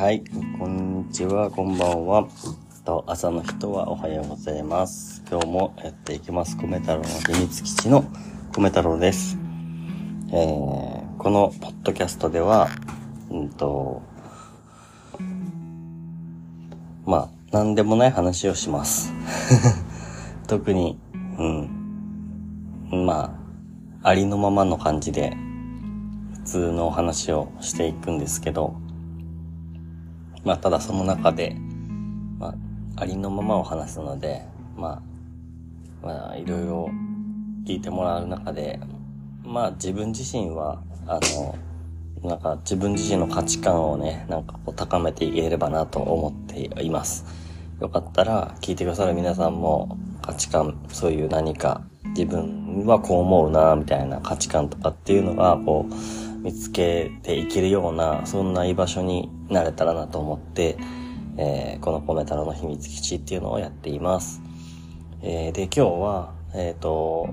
[0.00, 0.24] はい、
[0.58, 2.26] こんにちは、こんばんは。
[2.86, 5.22] と朝の人はおはようございます。
[5.30, 6.56] 今日もやっていきます。
[6.56, 8.06] 米太郎の秘密基地の
[8.54, 9.36] 米太郎です。
[10.32, 12.70] えー、このポッドキャストでは、
[13.30, 14.00] うんと、
[17.04, 19.12] まあ、なんでもない話をします。
[20.48, 20.98] 特に、
[22.90, 23.04] うん。
[23.04, 23.38] ま
[24.02, 25.36] あ、ありのままの感じで、
[26.36, 28.80] 普通のお話をしていくんですけど、
[30.44, 31.56] まあ、ただその中で、
[32.38, 32.48] ま
[32.96, 34.42] あ、ありのままを話すので、
[34.76, 35.02] ま
[36.02, 36.90] あ、まあ、いろいろ
[37.66, 38.80] 聞いてもらう中で、
[39.44, 41.58] まあ、自分自身は、あの、
[42.22, 47.24] なんか自分自身の価値観をね、なんかこう高めていければなと思っています。
[47.80, 55.94] よかったら聞いてくださる皆さんも価値観、そういう何か自分はこう思うな、みたいな価値観とかっていうのが、こう、
[56.42, 60.76] 見つけていけるような、そんな居場所になれたらなと思って、
[61.36, 64.40] えーこのコメ太郎の秘密基地っていうのをやっています。
[65.22, 67.28] えーで、今日は、えっ、と、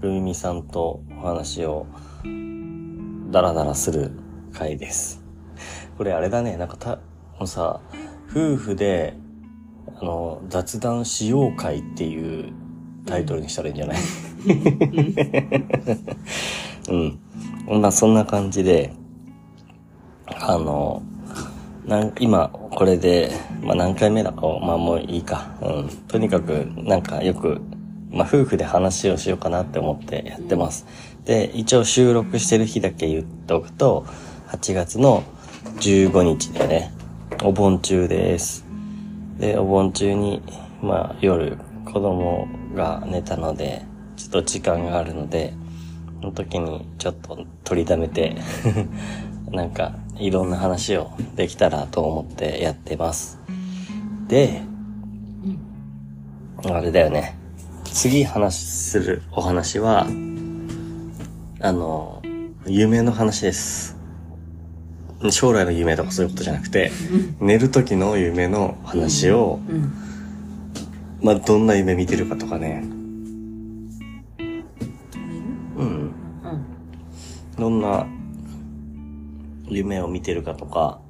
[0.00, 1.86] ルミミさんとお話を
[3.30, 4.12] ダラダラする
[4.52, 5.22] 回です。
[5.98, 6.96] これあれだね、なんかた、
[7.38, 7.80] もうさ、
[8.30, 9.14] 夫婦で、
[10.00, 12.52] あの、雑談しよう会っていう
[13.06, 13.98] タイトルにしたらいいんじゃない？
[16.90, 17.18] うん。
[17.66, 18.92] まあそんな感じで、
[20.26, 21.02] あの、
[21.86, 25.56] なん今、これで、まあ何回目だか、まあもういいか。
[25.60, 25.88] うん。
[26.08, 27.60] とにかく、なんかよく、
[28.10, 30.86] まあ夫婦で話をしようかなって思ってやってます。
[31.24, 34.06] で、一応収録してる日だけ言っておくと、
[34.48, 35.24] 8月の
[35.80, 36.92] 15日でね、
[37.42, 38.64] お盆中です。
[39.38, 40.42] で、お盆中に、
[40.82, 43.84] まあ夜、子供が寝たので、
[44.16, 45.54] ちょっと時間があるので、
[46.22, 48.36] の時にちょっと取りためて、
[49.50, 53.38] なんかいろんな話をできたらと思ってやってます。
[54.28, 54.62] で、
[56.64, 57.36] あれだよね。
[57.84, 60.06] 次話するお話は、
[61.60, 62.22] あの、
[62.66, 63.96] 夢の話です。
[65.30, 66.90] 将来の夢とかそういうことじゃなくて、
[67.40, 69.92] 寝る時の夢の話を、うん。
[71.22, 72.84] まあ、どんな夢見てるかとかね。
[77.58, 78.06] どんな
[79.68, 81.00] 夢を見てるかとか、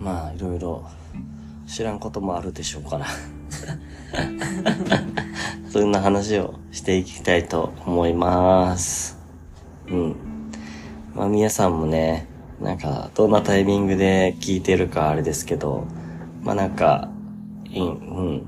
[0.00, 0.84] まあ、いろいろ
[1.66, 3.06] 知らんこともあるでしょうから。
[5.70, 9.18] そんな話をしていきたいと思います。
[9.88, 10.16] うん。
[11.14, 12.26] まあ皆さんもね、
[12.60, 15.86] なんかどんなタイミングで聞いてるかあれですけど、
[16.42, 17.08] まあなんか、
[17.66, 18.46] いいうん。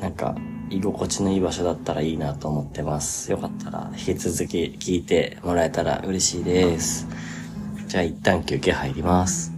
[0.00, 0.34] なんか、
[0.72, 3.30] 居心地のいい場所だったらいいなと思ってます。
[3.30, 7.06] よかったら引き続き聞いてもらえたら嬉しいです。
[7.86, 9.51] じゃあ一旦休憩入ります。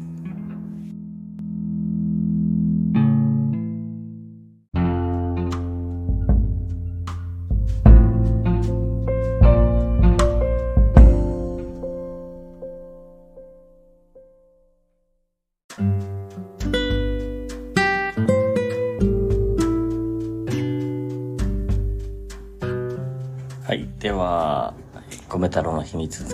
[25.38, 26.24] 米太郎の秘密、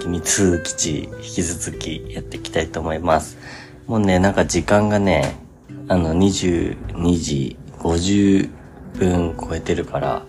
[0.00, 3.36] 秘密基地、引き続きやっていきたいと思います。
[3.86, 5.36] もうね、なんか時間がね、
[5.86, 8.50] あの、22時50
[8.98, 10.26] 分超えてるから、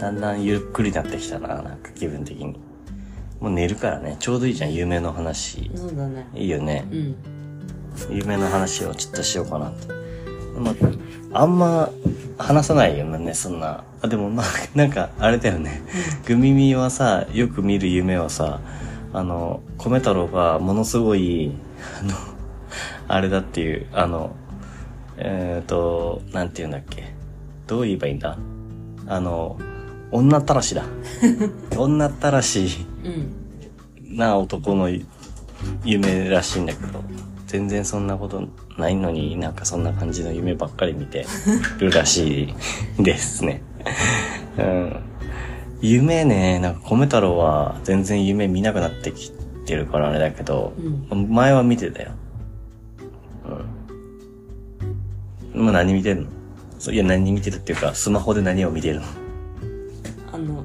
[0.00, 2.58] だんだんゆっくりになってきたな、なんか気分的に。
[3.38, 5.70] もう寝るからね、ちょうどいいじゃん、夢の話。
[5.76, 6.26] そうだね。
[6.34, 6.84] いいよね。
[6.90, 7.16] うん。
[8.10, 9.86] 夢の話をちょっとしようかなって。
[10.58, 10.74] ま
[11.32, 11.90] あ、あんま
[12.38, 13.84] 話さないよね、そんな。
[14.00, 15.82] あ、でもまあ、なんか、あれだよね。
[16.26, 18.60] グミミはさ、よく見る夢はさ、
[19.12, 21.52] あの、米太郎がものすごい、
[22.00, 22.14] あの、
[23.08, 24.34] あれだっていう、あの、
[25.18, 27.12] えっ、と、なんて言うんだっけ。
[27.66, 28.36] どう言えばいいんだ？
[29.06, 29.58] あの、
[30.10, 30.84] 女ったらしだ。
[31.76, 33.08] 女ったらしう
[34.14, 34.16] ん。
[34.16, 34.90] な男の
[35.84, 37.02] 夢らしいんだけど、
[37.46, 38.42] 全然そんなこと
[38.78, 41.26] ないのになんかそんな感じの夢ばっかり見て
[41.78, 42.54] るらし
[42.98, 43.62] いですね。
[44.58, 44.96] うん。
[45.80, 49.32] 夢ね、なんか米太郎は全然夢見なくなってき
[49.66, 50.72] てるからあれだけど、
[51.10, 52.12] 前は見てたよ。
[55.54, 55.60] うん。
[55.60, 56.92] 今何見てんの？
[56.92, 59.06] いや何見てるっていうか、スマホで何を見てるの？
[60.32, 60.64] あの、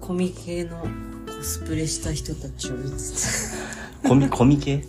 [0.00, 0.86] コミ系の
[1.26, 2.96] コスプレした人たちを見て
[4.06, 4.84] コミ、コミ系た。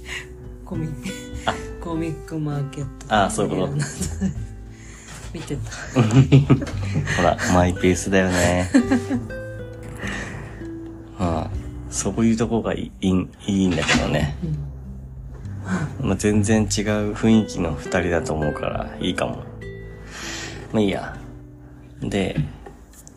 [0.65, 0.89] コミ、
[1.81, 3.13] コミックマーケット。
[3.13, 3.73] ああそういうこと
[5.33, 5.71] 見てた。
[7.17, 8.69] ほら、マイペースだよね。
[11.19, 11.49] まあ、
[11.89, 14.35] そういうとこがいいいいんだけどね。
[16.01, 16.67] まあ、全然違う
[17.13, 19.43] 雰囲気の二人だと思うからいいかも。
[20.71, 21.17] まあいいや。
[22.01, 22.39] で、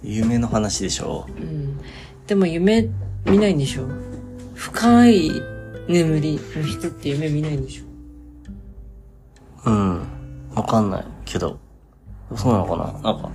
[0.02, 1.26] 夢の話でしょ？
[1.28, 1.78] うん。
[2.26, 2.88] でも夢
[3.26, 3.86] 見ないんでしょ？
[4.54, 5.30] 深い
[5.88, 7.84] 眠りの人って夢見ないんでしょ？
[9.64, 10.02] うん。
[10.54, 11.58] わかんないけど。
[12.36, 12.92] そうなのかな？
[13.12, 13.30] なんか、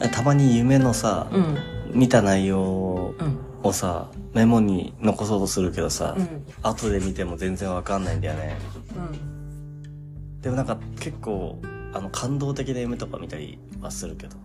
[0.00, 1.58] えたまに夢のさ、うん。
[1.92, 3.38] 見た内容うん。
[3.62, 6.44] をさ、メモに残そうとするけどさ、うん。
[6.62, 8.56] 後で見ても全然わかんないんだよね。
[8.96, 10.40] うん。
[10.40, 11.60] でもなんか結構、
[11.92, 14.36] あの、感動的な夢とか見たりはするけど。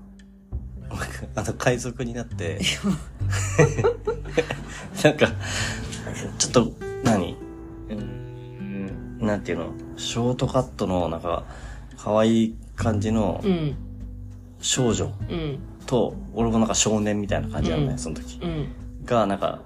[1.36, 2.60] あの、海賊になって、
[5.04, 5.28] なんか、
[6.38, 6.72] ちょっと、
[7.04, 7.38] 何？
[9.24, 9.74] なんていうの？
[9.98, 11.46] ショートカットの、なんか、
[11.98, 13.76] 可愛い感じのうん。
[14.60, 15.60] 少女うん。
[15.86, 18.40] と、俺もなんか少年みたいな感じなのね、うんその時。
[18.42, 18.68] うん。
[19.06, 19.62] が、なんか、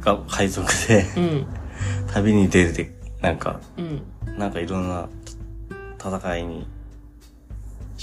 [0.00, 1.46] が海賊で、うん。
[2.12, 4.02] 旅に出て、なんか、うん。
[4.38, 5.08] なんかいろんな
[5.98, 6.66] 戦いに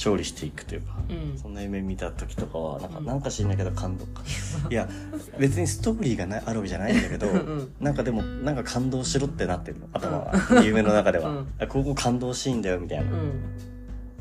[0.01, 1.37] 勝利していくというか、うん。
[1.37, 4.23] そんな夢見た時とかは、なんか、なんか知んないけど感動か。
[4.71, 4.89] いや、
[5.37, 10.33] 別にストーリーがないあるわけじゃないんだけど、うんなんかでも、なんか感動しろってなってるの、頭は。
[10.63, 11.29] 夢の中では。
[11.29, 13.31] うんあここ感動シーンだよ、みたいなうん。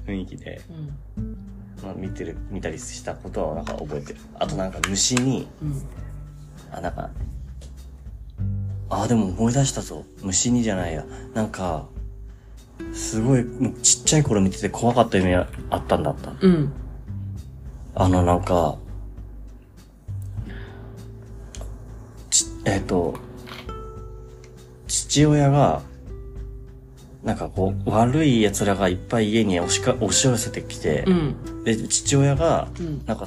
[0.06, 0.60] 雰囲気で、
[1.16, 1.36] うん。
[1.82, 4.18] まあ、見てる、見たりしたことはなんか覚えてる。
[4.38, 5.82] あとなんか虫に、うん。
[6.72, 7.08] あ、なんか、
[8.90, 10.04] あ、でも思い出したぞ。
[10.22, 11.06] 虫にじゃないや。
[11.32, 11.86] なんか、
[12.92, 16.32] すごい、もうちっちゃい頃見てて怖かった夢あったんだった。
[16.40, 16.72] うん。
[17.94, 18.78] あの、なんか、
[22.30, 23.18] ち、えっ、と、
[24.86, 25.82] 父親が、
[27.22, 31.64] なんかこう、悪い奴らがいっぱい家に押しか、押し寄せてきて、うん。
[31.64, 33.04] で、父親が、うん。
[33.06, 33.26] なんか、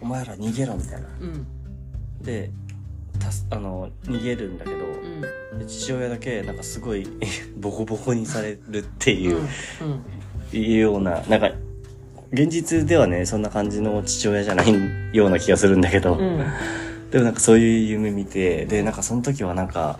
[0.00, 1.08] お前ら逃げろみたいな。
[1.20, 1.46] うん。
[2.22, 2.50] で、
[3.18, 4.76] たす、あの、逃げるんだけど、
[5.52, 5.58] うん。
[5.58, 7.06] で父親だけ、なんかすごい、
[7.56, 9.40] ボコボコにされるっていう、
[10.52, 11.50] いうような、なんか、
[12.32, 14.74] 現実ではね、そんな感じの父親じゃない
[15.12, 16.44] ような気がするんだけど、うん。
[17.10, 19.98] でもなんかそういう夢見て、で、なんかその時はなんか、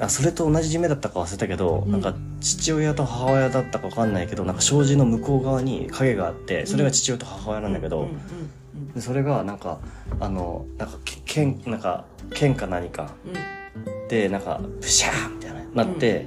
[0.00, 1.92] あそれと同じ夢だったか忘れたけど、うん。
[1.92, 8.08] なんか父親と母親だったかわかんないけど、なんか障子の向こう側に影があって、それが父親と母親なんだけど、
[8.98, 9.78] それがなんか、
[10.20, 13.10] あの、なんか、け剣、なんか、剣か何か
[14.08, 16.26] で、なんか、ブシャーみたいな、なって、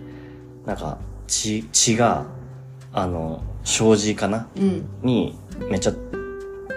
[0.65, 0.97] なんか、
[1.27, 2.25] 血、血が、
[2.93, 4.47] あの、障子かな？
[4.55, 4.85] うん。
[5.03, 5.37] に、
[5.69, 5.93] めっちゃ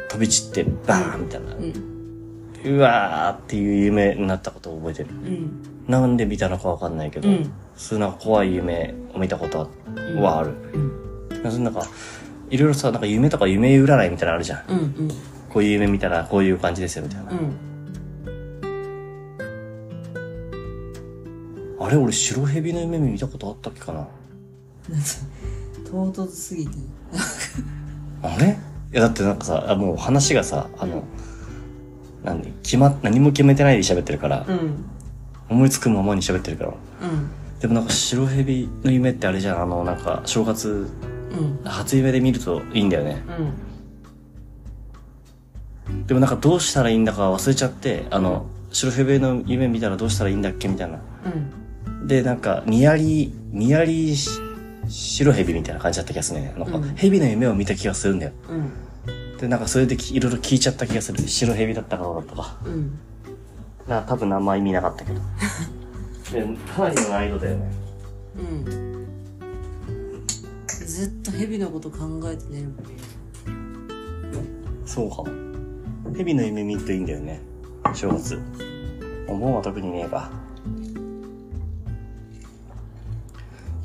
[0.08, 1.54] 飛び散って、バーンみたいな。
[1.54, 2.76] うん。
[2.76, 5.10] うわーっていう夢になったことを覚えてる。
[5.10, 5.62] うん。
[5.86, 9.70] なんで見たのかわかんないけど、うんそういうなんか怖い夢を見たこと
[10.16, 10.52] はある。
[10.74, 10.78] う
[11.38, 11.62] ん。
[11.64, 11.86] なんか、
[12.50, 14.64] いろいろさ、なんか夢とか夢占いみたいなのあるじゃん。
[14.68, 14.78] うん。
[14.78, 15.08] うん。
[15.48, 17.30] こういう夢見たらこういう感じですよ、みたいな。
[17.30, 17.54] うん。
[21.80, 24.08] あれ俺白蛇の夢見たことあったっけかな？
[25.90, 26.72] 唐突すぎて。
[28.22, 28.58] あれ？
[28.92, 31.04] いやだってなんかさ、あもう話がさ、あの、
[32.24, 32.52] 何？
[32.62, 34.84] 決まっ、何も決めてないで喋ってるから、うん。
[35.48, 36.70] 思いつくままに喋ってるから。
[36.70, 36.78] うん。
[37.60, 40.90] でもなんか白蛇の夢ってあれじゃん、あの、なんか正月、
[41.30, 41.60] うん。
[41.64, 43.22] 初夢で見るといいんだよね。
[45.88, 46.06] うん。
[46.06, 50.98] でもなんかどうしたらいいんだか忘れちゃって、あの、白蛇の夢見たらどうしたらいいんだっけみたいな。
[52.00, 52.06] うん。
[52.06, 54.30] で、なんか、ニヤリ、ニヤリし
[54.88, 56.54] 白蛇みたいな感じだった気がするね。
[56.56, 58.32] なんかうん、蛇の夢を見た気がするんだよ。
[58.48, 59.36] うん。
[59.38, 61.26] で、なんかそれできいろいろ聞いちゃった気がする。
[61.28, 62.56] 白蛇だったかどうだったか。
[62.64, 62.98] うん。
[63.86, 65.20] な多分あんま意味なかったけど。
[66.32, 66.42] で
[66.74, 67.72] かなりの難易度だよね。
[68.38, 69.06] うん。
[70.86, 72.96] ずっと蛇のこと考えて寝るもんね。
[74.84, 75.26] そうかも。
[76.16, 77.40] 蛇の夢見るといいんだよね。
[77.94, 78.40] 正月。
[79.28, 80.30] お盆は特にねえか。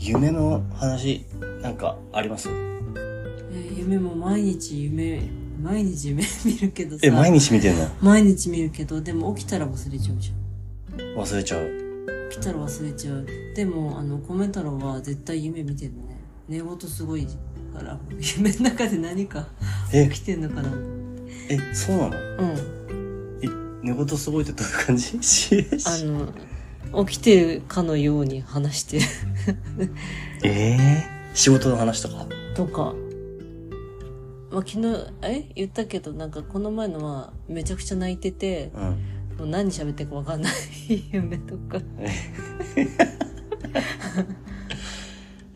[0.06, 1.26] 夢の話、
[1.62, 2.50] なんかあります？
[2.50, 5.22] えー夢も毎日夢、
[5.62, 7.02] 毎日夢見るけどさ。
[7.04, 7.88] え、毎日見てんの？
[8.02, 11.18] 毎日見るけど、でも起きたら忘れちゃうじゃん。
[11.18, 12.30] 忘れちゃう。
[12.32, 13.26] 起きたら忘れちゃう。
[13.56, 16.18] でも、あの、米太郎は絶対夢見てるのね。
[16.50, 17.26] 寝言すごい
[17.74, 17.98] から、
[18.38, 19.48] 夢の中で何か
[19.94, 20.08] え？
[20.10, 20.70] 起きてんのかな
[21.50, 22.18] え、そうなの？
[22.18, 23.40] うん。
[23.42, 23.48] え、
[23.84, 25.18] 寝言すごいってどういう感じ？
[25.24, 26.28] しあの、
[27.06, 29.06] 起きてるかのように話してる
[30.46, 32.28] ええ仕事の話とか？
[32.56, 32.94] とか。
[34.52, 35.50] まあ、昨日、え？
[35.56, 38.82] 言ったけど、なんかこの前のはめちゃくちゃ泣いてて、うん。
[39.40, 40.54] もう何喋ってるかわかんない
[41.12, 41.80] 夢とか。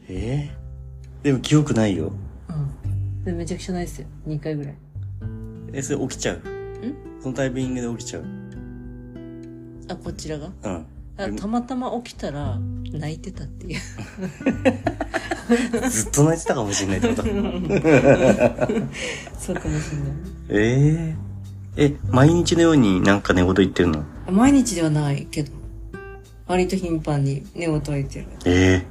[0.09, 0.51] ええ
[1.21, 2.11] でも記憶ないよ。
[2.49, 2.53] う
[2.89, 3.23] ん。
[3.23, 4.07] でめちゃくちゃないですよ。
[4.27, 4.75] 2回ぐらい。
[5.73, 6.41] え、それ起きちゃう？
[7.21, 8.25] そのタイミングで起きちゃう？
[9.89, 10.49] あ、こちらが？
[10.63, 10.85] うん。
[11.17, 12.57] あたまたま起きたら
[12.91, 13.79] 泣いてたっていう。
[15.89, 17.23] ずっと泣いてたかもしれないってこと。
[19.39, 20.37] そうかもしれない。
[20.49, 21.15] え
[21.77, 24.03] ええ、毎日のようになんか寝言言ってるの？
[24.31, 25.51] 毎日ではないけど
[26.47, 28.25] 割と頻繁に寝言は言ってる。
[28.45, 28.83] え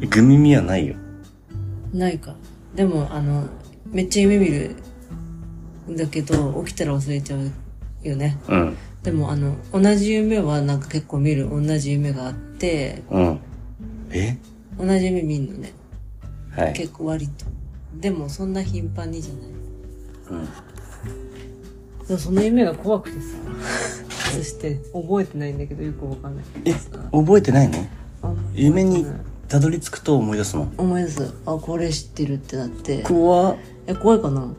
[0.00, 0.94] えグミミはないよ。
[1.92, 2.34] ないか。
[2.74, 3.44] でもあの
[3.90, 4.76] めっちゃ夢見る
[5.90, 7.50] んだけど起きたら忘れちゃう
[8.06, 8.36] よね。
[8.48, 8.76] うん。
[9.06, 13.40] でもあの同じ夢はなんか結構見る同じ夢があってうん。
[14.10, 14.36] え？
[14.76, 15.72] 同じ夢見んのね。
[16.50, 16.72] はい。
[16.72, 17.46] 結構割と。
[18.00, 19.42] でもそんな頻繁にじゃない。
[20.40, 20.44] うん。
[22.08, 23.26] でもその夢が怖くてさ。
[24.32, 26.44] そして覚えてないんだけどよくわかんない。
[26.64, 26.74] けえ？
[27.12, 27.86] 覚えてないの？
[28.22, 29.26] あんまり夢に覚えてない。
[29.46, 30.68] たどり着くと思い出すの？
[30.76, 31.32] 思い出す。
[31.46, 33.04] あこれ知ってるってなって。
[33.04, 33.56] 怖っ。
[33.86, 34.52] え怖いかな？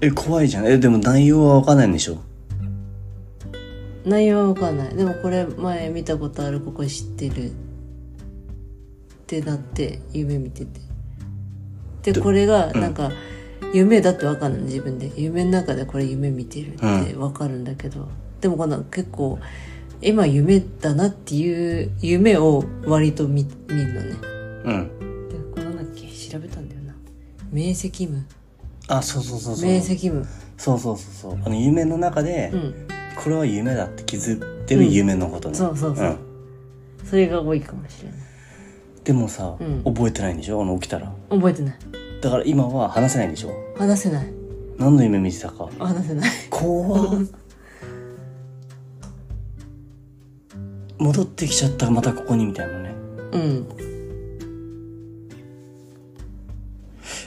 [0.00, 0.66] え、怖いじゃん。
[0.68, 2.18] え、でも内容はわかんないんでしょ？
[4.04, 4.94] 内容はわかんない。
[4.94, 7.52] でもこれ前見たことあるここ知ってるっ
[9.26, 12.12] てなって夢見てて。
[12.12, 13.10] でこれがなんか
[13.72, 14.62] 夢だってわかんない。
[14.62, 15.10] 自分で。
[15.16, 18.08] 夢の中でこれ夢見てるってわかるんだけど、
[18.42, 19.38] でもこの結構
[20.02, 24.16] 今夢だなっていう夢を割と見見るのね。
[24.64, 25.28] うん。
[25.30, 26.06] でこれなっけ？
[26.08, 26.94] 調べたんだよな。
[27.50, 28.22] 明晰夢。
[28.88, 29.70] あ、そうそうそうそう。
[29.70, 30.22] 明晰夢。
[30.58, 31.38] そうそうそうそう。
[31.42, 32.74] あの、夢の中で、うん
[33.16, 35.54] これは夢だって気づってる夢のことね。
[35.54, 36.18] そうそうそう、ん。
[37.04, 38.18] それが多いかもしれない。
[39.04, 39.82] でもさ、うん。
[39.84, 40.62] 覚えてないんでしょ？
[40.62, 41.12] あの、起きたら。
[41.30, 41.78] 覚えてない。
[42.20, 43.52] だから今は話せないんでしょ？
[43.76, 44.26] 話せない。
[44.78, 45.68] 何の夢見てたか？
[45.78, 46.30] 話せない。
[46.50, 47.26] 怖っ。
[50.98, 52.94] 戻ってきちゃったまたここにみたいなね。
[53.32, 53.68] うん。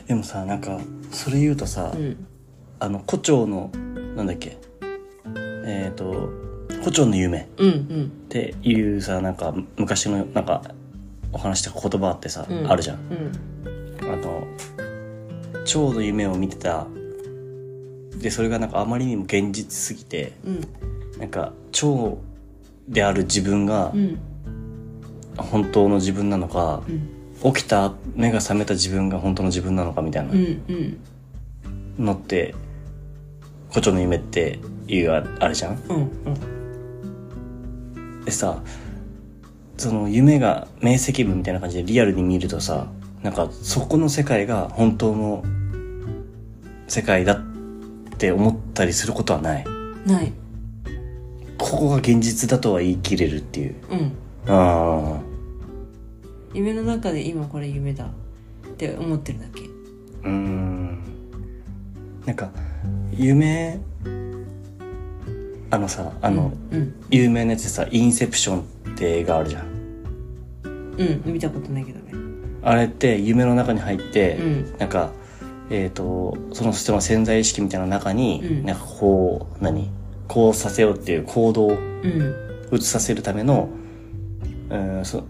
[0.08, 0.79] でもさ、なんか、
[1.12, 2.25] それ言うとさ、うん。
[2.79, 3.70] あの、胡蝶の、
[4.15, 4.58] なんだっけ？
[5.68, 6.30] えっ、と、
[6.84, 7.40] 胡蝶の夢。
[7.40, 7.46] っ
[8.30, 10.62] ていうさ、なんか、昔の、なんか、
[11.34, 12.72] お話とか言葉あってさ、うん。
[12.72, 13.00] あるじゃん。
[14.02, 14.14] うん。
[14.14, 14.48] あの、
[15.66, 16.88] 蝶の夢を見てた。
[18.18, 20.62] で、それがなんかあまりにも現実すぎて、うん。
[21.20, 22.18] なんか、蝶
[22.88, 24.18] である自分がうん。
[25.36, 27.54] 本当の自分なのか、うん。
[27.54, 30.34] 起きた目が覚めた自分が本当の自分なのかみたいな
[32.00, 32.56] のって、
[33.70, 35.77] 胡蝶の夢っていうああるじゃん？
[35.89, 36.10] うん
[38.25, 38.62] でさ、
[39.77, 42.88] その夢が明晰夢みたいな感じでリアルに見るとさ、
[43.24, 45.44] なんかそこの世界が本当の
[46.88, 47.41] 世界だっ
[48.17, 49.65] て思ったりすることはない？
[50.06, 50.34] ない
[51.58, 53.75] ここが現実だとは言い切れるっていう。
[53.89, 54.12] うん
[54.50, 55.20] あ
[56.53, 58.10] 夢の中で今これ夢だっ
[58.77, 60.27] て思ってるだけあ。
[60.27, 61.00] うーん。
[62.25, 62.50] なんか、
[63.12, 63.79] 夢、
[65.70, 68.64] あのさ、あの、うん有名なやつでさ、インセプションっ
[68.96, 69.66] て映画あるじゃん。
[70.98, 72.14] うん見たことないけどね。
[72.64, 74.78] あれって夢の中に入って、うん。
[74.78, 75.12] なんか、
[75.70, 78.66] えっ、と、その人の潜在意識みたいな中に、うん。
[78.66, 79.90] なんかこう、何？
[80.28, 82.36] こうさせようっていう行動をうん。
[82.72, 83.70] 移させるための、
[84.70, 85.24] うん、そ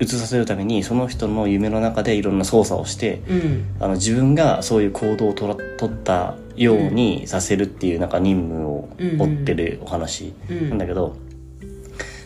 [0.00, 3.64] 移させるために、その人の夢の中でいろんな操作をして、うん。
[3.80, 10.68] あの、自分がそういう行動をとら取ったようにさせるっていうなんか任務を負ってるお話うん。
[10.70, 11.16] なんだけど、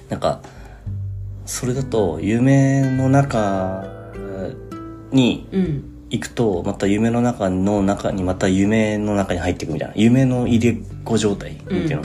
[0.08, 0.40] なんか、
[1.46, 3.86] それだと夢の中
[5.12, 5.98] にうん。
[6.10, 11.96] 行くと、また夢の中の中にまた夢の中に入っていくみたいな、夢の入れ子状態ってうんいう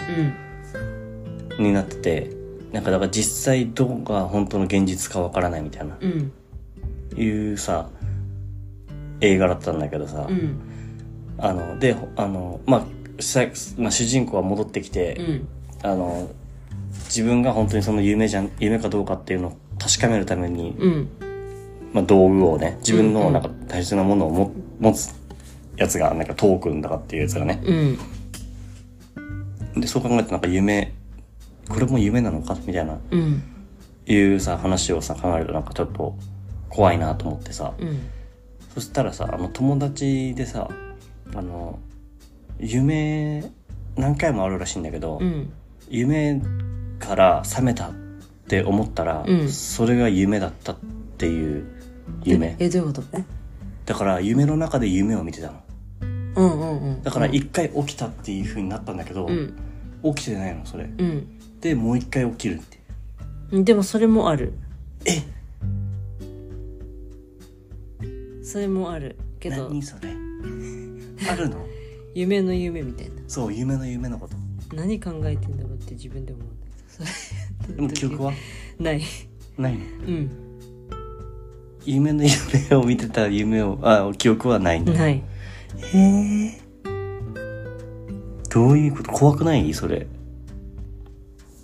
[1.57, 2.29] の、になってて、
[2.73, 6.31] なんかだから実際どこが本当の現実かわからないみたいな、うん。
[7.15, 7.89] いうさ、
[9.21, 10.59] 映画だったんだけどさ、うん。
[11.37, 12.87] あの、で、あの、まあ、さ
[13.77, 15.47] まあ、主人公は戻ってきて、うん。
[15.83, 16.29] あの、
[17.05, 21.07] 自分が本当にその夢じゃん、夢かどうかっていうのを確かめるために、うん。
[21.93, 23.43] まあ、道具をね、自分うんうんのなん。
[23.43, 25.13] か大切なものをも持つ
[25.77, 27.61] やつが、なんかトークンだかっていうやつがね。
[27.63, 27.73] う
[29.77, 29.81] ん。
[29.81, 30.93] で、そう考えてなんか夢、
[31.69, 33.43] これも夢なのかみたいな、うん。
[34.05, 36.15] いうさ、話をさ、考えるとなんかちょっと
[36.69, 37.73] 怖いなと思ってさ。
[37.79, 37.99] うん。
[38.73, 40.67] そしたらさ、あの友達でさ、
[41.35, 41.77] あの、
[42.59, 43.51] 夢、
[43.95, 45.51] 何回もあるらしいんだけど、うん。
[45.89, 46.41] 夢
[46.99, 47.93] から覚めたっ
[48.47, 49.49] て思ったら、うん。
[49.49, 50.77] それが夢だったっ
[51.17, 51.65] ていう
[52.23, 52.55] 夢。
[52.59, 53.03] えどういうこと？
[53.17, 53.23] え？
[53.85, 55.61] だから夢の中で夢を見てたの。
[56.35, 57.03] うんうんうん。
[57.03, 59.53] だから一回起きたっていう風になったんだけど、うん。
[60.15, 60.85] 起きてないの、それ。
[60.85, 61.59] うん。
[61.59, 62.79] で、もう一回起きるって。
[63.63, 64.53] でもそれもある。
[65.05, 65.21] え？
[68.43, 69.69] それもあるけど。
[69.69, 70.09] 何それ？
[71.29, 71.57] あるの？
[72.13, 73.13] 夢の夢みたいな。
[73.27, 74.35] そう、夢の夢のこと。
[74.75, 76.55] 何考えてんだろうって自分で思うんだ
[77.67, 77.75] けど。
[77.75, 78.33] でも記憶は？
[78.79, 79.01] ない。
[79.57, 79.79] ないの？
[79.79, 80.31] うん。
[81.85, 85.13] 夢の夢を見てた夢をあ記憶はないんだない。
[85.13, 86.61] へえ。
[88.49, 89.11] どういうこと？
[89.11, 89.73] 怖くない？
[89.73, 90.07] それ。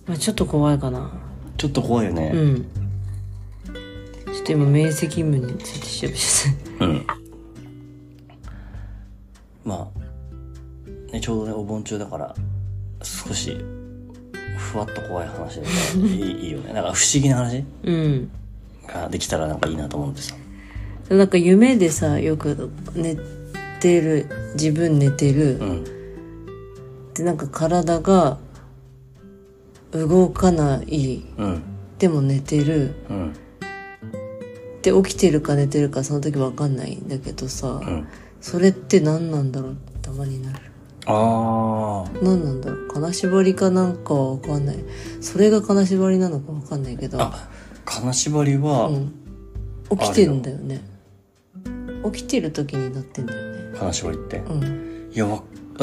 [0.07, 1.11] まあちょっと怖いかな。
[1.57, 2.31] ちょっと怖いよね。
[2.33, 2.65] うん。
[4.25, 7.05] ちょっと今明晰夢について調べちゃっうん、
[9.65, 9.98] まあ、
[11.11, 12.35] ね、ちょうどねお盆中だから
[13.01, 13.57] 少し
[14.57, 16.73] ふわっと怖い話でいい いいよね。
[16.73, 17.63] なんか不思議な話？
[17.63, 18.29] たうん。
[18.87, 20.37] ができたらなんかいいなと思うんですよ。
[21.17, 23.17] なんか夢でさよく寝
[23.79, 25.83] てる自分寝てる、うん。
[27.15, 28.37] でなんか体が
[29.91, 31.23] 動かない。
[31.37, 31.61] うん。
[31.97, 32.93] でも寝てる。
[33.09, 33.33] うん。
[34.81, 38.07] で起きてるか寝てるかその時わかんないんだけどさ、うん。
[38.39, 39.71] それって何なんだろう？
[39.73, 40.68] ってたまになる
[41.05, 44.77] ああ何なんだろう金縛りかなんかはわかんない。
[45.21, 47.21] それが金縛りなのかわかんないけど。
[47.21, 47.49] あ
[47.85, 49.13] 金縛りはうん、
[49.97, 50.81] 起きてんだよね。
[52.11, 53.77] 起きてる時になってんだよね。
[53.77, 54.37] 金縛りって。
[54.37, 55.09] うん。
[55.11, 55.25] いや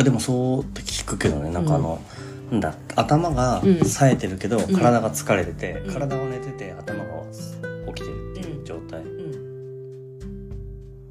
[0.02, 1.50] でもそうって聞くけどね。
[1.50, 2.00] なんかあの、
[2.50, 3.85] なんだ頭がうん。
[3.85, 4.73] 冴えてるけど、ん。
[4.75, 5.94] 体が疲れてて、うん。
[5.94, 7.04] 体は寝てて頭が
[7.88, 9.02] 起きてるっていう状態。
[9.02, 9.26] うん。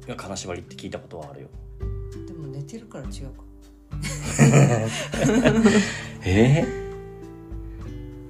[0.06, 1.48] が金縛りって聞いたことはあるよ。
[2.26, 3.42] でも寝てるから違うか
[6.24, 6.64] え？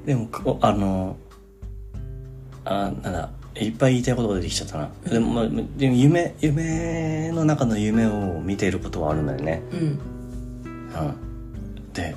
[0.04, 1.16] ー、でもこあの
[2.64, 4.90] あなんだいっぱい言いたいことが出てきちゃったな。
[5.08, 9.62] でも,、まあ、でも夢夢の中の夢を見ていることはあるんだよね。
[9.72, 9.78] うん。
[9.78, 9.98] うん。
[11.92, 12.14] で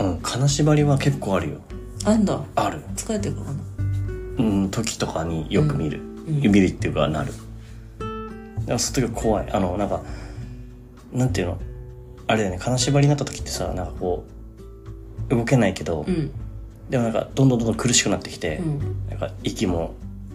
[0.00, 1.60] うん金縛りは結構あるよ。
[2.04, 2.40] あんだ。
[2.56, 2.80] ある。
[2.96, 3.52] 疲れてるかな。
[4.38, 6.40] うん時とかによく見る、うん。
[6.50, 7.32] 見るっていうかなる。
[7.32, 7.36] だ
[8.66, 9.50] からその時は怖い。
[9.52, 10.02] あのなんか
[11.12, 11.60] なんていうの？
[12.26, 12.58] あれだよね。
[12.58, 14.24] 金縛りになった時ってさなんかこ
[15.28, 16.30] う動けないけど、うん。
[16.88, 19.08] でもなんかどんどんどんどん苦しくなってきて、うん。
[19.08, 19.94] なんか息も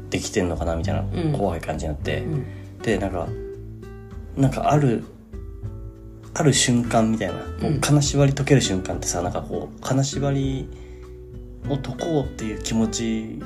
[0.10, 1.34] できてんのかなみたいなうん。
[1.34, 2.46] 怖い感じになって、うん。
[2.82, 3.28] でなんか
[4.36, 5.04] なんかある
[6.34, 7.82] ある瞬間みたいな、こううん。
[7.82, 10.70] 金縛り解ける瞬間ってさなんかこう金縛り
[11.70, 13.42] を解こうっていう気持ち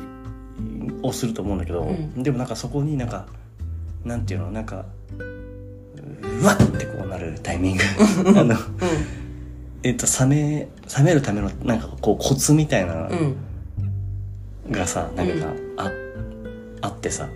[1.02, 2.22] をすると思うんだけど、うん。
[2.22, 3.28] でもなんかそこになんか
[4.04, 4.52] なんていうの？
[4.52, 4.86] なんか
[6.24, 7.84] うわっってこうなるタイミング。
[8.40, 8.56] あの
[9.84, 13.36] えっと冷め冷めるためのなんかこうコツみたいな、うん。
[14.70, 15.92] がさなんかさ、あ
[16.82, 17.28] あってさ。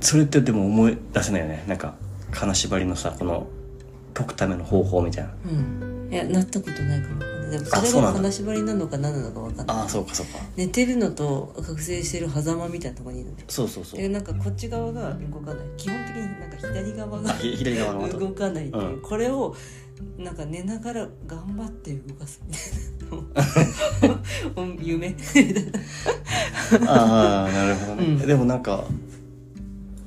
[0.00, 1.64] それってでも思い出せないよね。
[1.68, 1.94] なんか
[2.32, 3.46] 金縛りのさこの
[4.14, 5.30] 解くための方法みたいな。
[5.44, 6.12] うん。
[6.12, 9.76] いやなったことないかもでもそれが金縛りなのか何なのかわかんない。
[9.76, 10.38] ああそうかそうか。
[10.56, 14.00] 寝てるのと覚醒してる狭間みたいなところにいるのねそうそうそう。
[14.00, 15.66] でなんかこっち側が動かない。
[15.76, 19.02] 基本的になんか左側が左側の動かないっていう、うん。
[19.02, 19.54] これを
[20.18, 24.18] なんか寝ながら頑張って動かすみたいな。
[24.82, 25.14] 夢。
[26.86, 28.18] ああなるほどね、うん。
[28.18, 28.84] でもなんか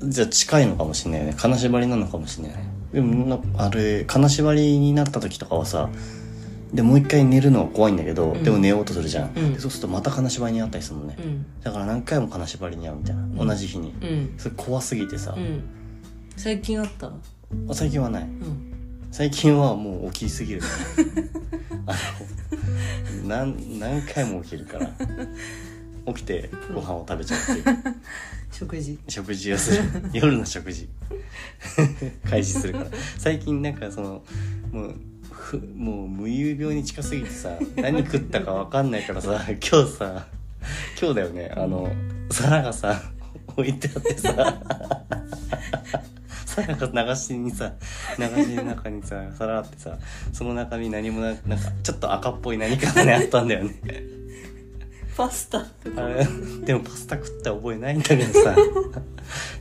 [0.02, 1.34] じゃあ近いのかもしれないね。
[1.36, 2.68] 金縛りなのかもしれないね。
[2.92, 5.90] でもなあれ金縛りになった時とかはさ
[6.72, 8.42] でもう一回寝るのは怖いんだけど、うん。
[8.42, 9.54] でも寝ようとするじゃん、うん。
[9.54, 11.46] でそうするとまた金縛りにあったりするのね、うん。
[11.62, 13.36] だから何回も金縛りに遭うみたいな、ん。
[13.36, 13.94] 同じ日に。
[14.02, 14.34] うん。
[14.36, 15.62] それ怖すぎてさ、うん。
[16.36, 17.12] 最近あった？
[17.72, 18.22] 最近はない。
[18.24, 18.72] うん。
[19.12, 20.60] 最近はもう起きすぎる。
[20.60, 20.66] か
[21.86, 21.96] らあ
[23.22, 24.90] の何何回も起きるから。
[26.08, 27.64] 起きてご飯を食べちゃうっていう。
[28.52, 28.98] 食事。
[29.08, 29.82] 食事をする。
[30.12, 30.88] 夜の食事。
[32.28, 32.86] 開始するから。
[33.18, 34.22] 最近なんかその
[34.72, 34.94] もう
[35.46, 40.26] ふもう無遊病に近すぎてさ 何食ったか分かんないからさ今日さ
[41.00, 41.52] 今日だよね。
[41.54, 41.88] あの
[42.32, 43.00] 皿がさ
[43.56, 44.34] 置いてあってさ。
[46.46, 47.74] 皿が流しにさ
[48.18, 49.98] 流しの中にさ皿あってさ
[50.32, 53.80] その中身何もななんかちょっと赤っぽい何かがねあったんだよね。
[55.16, 56.26] パスタあれ
[56.64, 58.56] でもパスタ食った覚えないんだけどさ。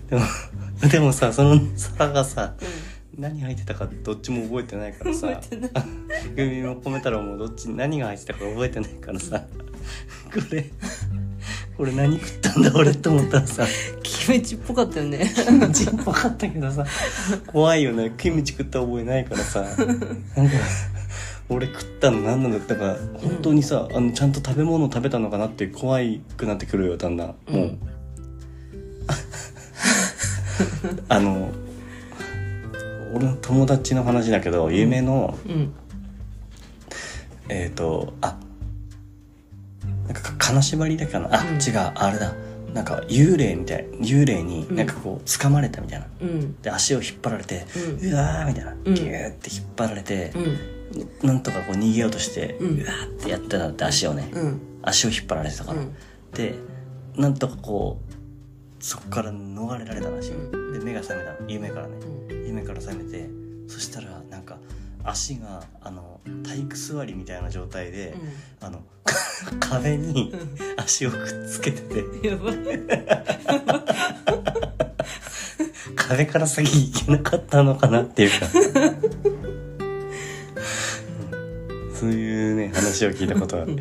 [0.10, 0.24] でも
[0.90, 2.56] でもさその皿がさ
[3.18, 5.42] 何入ってたかどっちも覚えてないからさ。
[6.36, 9.44] グミも込めたらもうどっちに何が入ってたか覚えてないからさ。
[10.34, 10.66] これ
[11.78, 13.66] これ何食ったんだ俺と思ったらさ。
[14.04, 15.32] キムチっぽかったよね。
[15.34, 16.86] キムチっぽかったけどさ。
[17.48, 18.14] 怖いよね。
[18.18, 19.62] キムチ食った覚えないからさ。
[19.62, 20.56] なんか
[21.48, 22.96] 俺食ったの何なんだったか。
[23.22, 27.28] 本当にさ、あのちゃんと食べ物を食べたのかなって怖いくなってくるよだんだん。
[27.28, 27.80] もう、うん。
[31.10, 31.52] あの
[33.16, 35.74] 俺の友達の話だけど夢の、うん。
[37.48, 38.38] えっ、とあ
[40.06, 41.30] なんか金縛りだかな。
[41.32, 41.56] あ、うん。
[41.56, 42.34] 違うあれだ。
[42.74, 46.62] なんか幽霊みたい幽霊になんかこう掴まれたみたいな、うん。
[46.62, 47.66] で足を引っ張られて、
[48.02, 48.84] ううわーみたいな、ん。
[48.84, 50.34] ギューって引っ張られて
[51.24, 51.28] う、ん。
[51.28, 52.82] なんとかこう逃げようとして、うん。
[52.82, 54.62] うわーってやってたって足をね、うん。
[54.82, 55.96] 足を引っ張られてたから、うん。
[56.34, 56.56] で
[57.16, 60.74] なんとかこうそこから逃れられたらしい、うん。
[60.78, 61.38] で目が覚めたの。
[61.48, 61.94] 夢からね。
[62.06, 62.15] うん
[62.56, 63.30] 夢から覚めて
[63.68, 64.58] そしたらなんか
[65.04, 68.16] 足があの体育座りみたいな状態で、
[68.60, 68.82] あの
[69.60, 70.34] 壁に
[70.78, 72.04] 足をくっつけてて。
[75.96, 78.48] 壁から先行けなかったのかなっていうか。
[81.94, 83.78] そういうね話を聞いたことがある。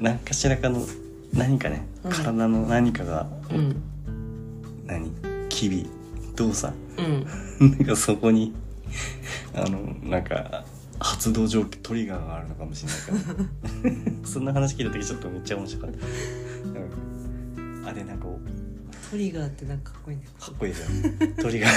[0.00, 0.86] 何かしらかの
[1.34, 2.12] 何かねうん。
[2.12, 3.82] 体の何かが、うん。
[4.86, 5.12] 何？
[5.58, 5.97] 機微
[6.38, 7.02] 動作う
[7.64, 7.70] ん。
[7.70, 8.54] なんかそこに
[9.54, 10.64] あのなんか
[10.98, 13.32] 発動条件トリガーがあるのかもしれないか
[14.22, 14.24] ら。
[14.28, 15.98] そんな話聞いた時ちょっとめっちゃ面白かった、
[17.60, 18.26] うん、あれなんか
[19.10, 20.24] トリガーってなんかかっこいいね。
[20.38, 21.34] かっこいいじゃん。
[21.34, 21.68] 鳥が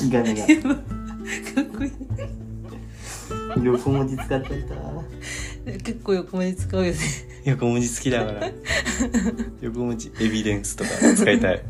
[0.00, 1.92] 引き金がかっこいい。
[3.62, 4.52] 横文字使っちゃった
[5.84, 6.98] 結構横文字使うよね
[7.44, 8.50] 横文字好きだから。
[9.60, 11.62] 横文字エビデンスとか使いたい。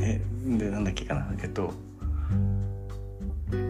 [0.00, 1.32] えでなんだっけかな。
[1.42, 1.72] えっと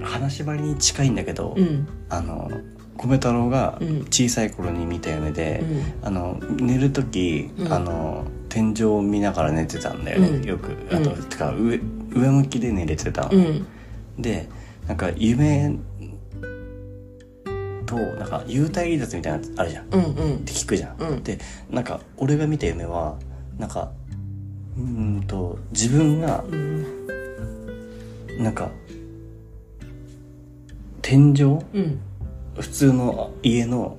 [0.05, 1.87] 金縛りに近いんだけど、うん。
[2.09, 2.51] あの
[2.97, 3.99] 米太郎がうん。
[4.11, 6.07] 小さい頃に見た夢で、うん。
[6.07, 7.73] あの寝る時、うん。
[7.73, 10.45] あの天井を見ながら寝てたんだよね、うん。
[10.45, 10.77] よく。
[10.91, 11.79] あと、うんてか上
[12.15, 13.31] 上向きで寝れてた
[14.19, 14.49] で
[14.87, 15.77] なんか夢
[17.85, 19.85] となんか幽体離脱みたいなやつあるじゃん。
[19.85, 20.45] っうんうん。
[20.45, 21.23] て聞くじゃん、うん。
[21.23, 21.39] で
[21.71, 23.17] なんか俺が見た夢は
[23.59, 23.91] なんか
[24.77, 26.85] うーんと自分がうん。
[28.43, 28.71] なんか
[31.03, 31.43] 天井？
[31.43, 32.01] うん。
[32.59, 33.97] 普通の家の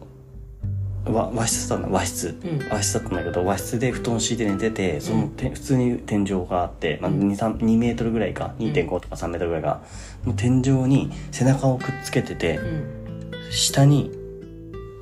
[1.06, 1.94] 和和室だったの。
[1.94, 2.70] 和室、うん。
[2.70, 7.20] 和室だったんだけど和室で布団敷いて寝ててそのて、普通に天井があって、まあ、うん。
[7.32, 8.56] 2, 3 2メートルぐらいか。
[8.60, 9.82] 2.5とか3メートルぐらいが、
[10.26, 13.05] の天井に背中をくっつけてて、うん
[13.52, 14.12] 下に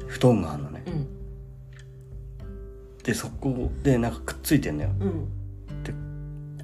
[0.08, 0.84] 布団があるのね。
[0.88, 1.08] うん。
[3.04, 4.92] でそこでなんかくっついてんだよ。
[5.00, 5.28] うん。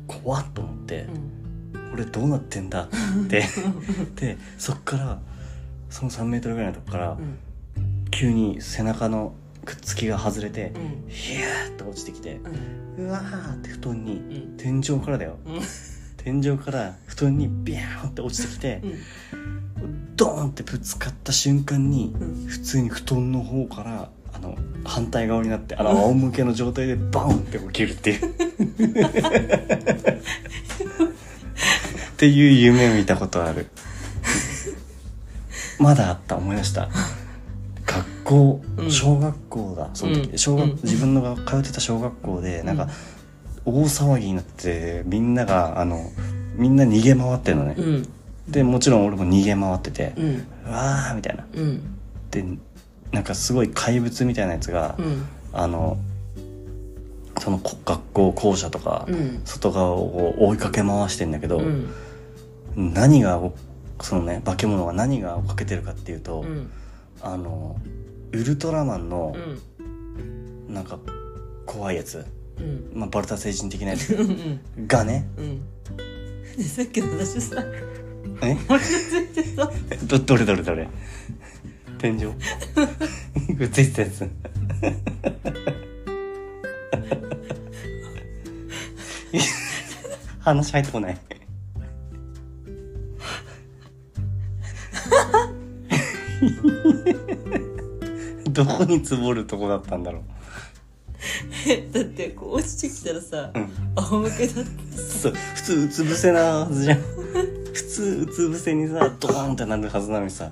[0.07, 1.01] 怖っと思って
[1.73, 1.93] う、ん。
[1.93, 2.89] 俺どうなってんだっ
[3.27, 3.43] て。
[4.15, 5.19] でそっから
[5.89, 7.37] その3メートルぐらいのとこからうん。
[8.11, 9.33] 急に背中の
[9.65, 11.09] くっつきが外れてうん。
[11.09, 12.39] ヒューって落ちてきて
[12.97, 14.57] うわーって布団にうん。
[14.57, 15.37] 天井からだよ。
[15.45, 15.59] うん
[16.29, 18.83] 天井から布団にビャーンって落ちてきて
[20.15, 22.45] ドーンってぶつかった瞬間にうん。
[22.45, 28.29] 普通に布団の方からあの反対側になってあの仰向けの状態でバーンって起きるっていう。
[28.29, 28.31] っ
[32.17, 33.67] ていう夢を見たことある。
[35.79, 36.89] まだあった思い出した。
[37.87, 38.91] 学校うん。
[38.91, 40.37] 小学校だその時、うん。
[40.37, 40.75] 小学うん。
[40.83, 42.87] 自分のが通ってた小学校でなんか
[43.69, 46.11] 大騒ぎになってみんながあの
[46.55, 48.09] みんな逃げ回ってるのね、うん。
[48.47, 50.35] でもちろん俺も逃げ回っててう、ん。
[50.67, 51.45] うわーみたいな。
[51.53, 51.81] うん。
[52.31, 52.43] で
[53.11, 55.25] なんかすごい怪物みたいなやつが、うん。
[55.53, 55.97] あの
[57.39, 59.41] そのこ学校校舎とか、うん。
[59.45, 61.89] 外側を追いかけ回してんだけど、うん。
[62.75, 63.53] 何がお
[64.01, 66.69] そのね化け物が何が追っかけてるかっていうと、うん。
[67.21, 67.77] あの
[68.31, 69.35] ウルトラマンの
[69.79, 70.73] うん。
[70.73, 70.99] なんか
[71.65, 72.23] 怖いやつ、
[72.59, 72.91] うん。
[72.93, 74.13] まあ、バルタ星人的なやつ。
[74.13, 75.27] うんがね。
[75.37, 75.61] うん。
[76.57, 77.63] でさっきの私さ。
[78.41, 78.57] え？
[80.05, 80.87] どどれどれどれ？
[81.97, 82.25] 天井？
[83.57, 84.29] くったやつ。
[90.39, 91.17] 話入ってこない。
[98.49, 100.23] どこに積もるとこだったんだろ
[101.91, 106.99] だってこう落ちてきたらさう、うん、仰向けだってそう普通うつ伏せなはずじゃん。
[107.73, 110.51] 普通うつ伏せにさドーンってなるはずなのにさ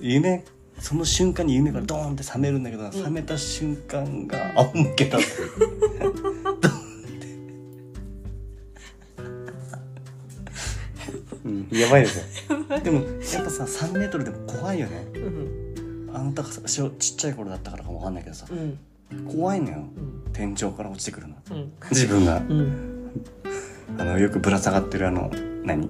[0.00, 0.44] 夢
[0.78, 5.26] その瞬間に夢がドーンって覚めるんだけど、覚めた瞬間が仰向けだって
[6.00, 6.70] ドーンって。
[11.44, 15.06] うんやばいですよでもやっぱさ3メートルでも怖いよね。
[15.14, 16.10] うん。
[16.14, 18.46] あの高さしょちっちゃい頃だったからかもわかんないけどさ。
[18.50, 18.78] うん
[19.30, 19.78] 怖いのよ。
[19.78, 19.80] う
[20.28, 20.32] ん。
[20.32, 21.36] 天井から落ちてくるの。
[21.50, 21.72] うん。
[21.90, 22.38] 自分が。
[22.38, 23.10] うん。
[23.98, 25.30] あのよくぶら下がってるあの
[25.64, 25.88] 何？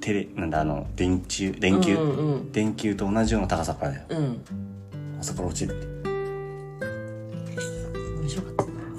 [0.00, 4.02] テレなんだあの電柱電球、うんうん電球と同じような高さからだよ。
[4.08, 4.40] うん。
[5.20, 6.00] あそこから落ちるって。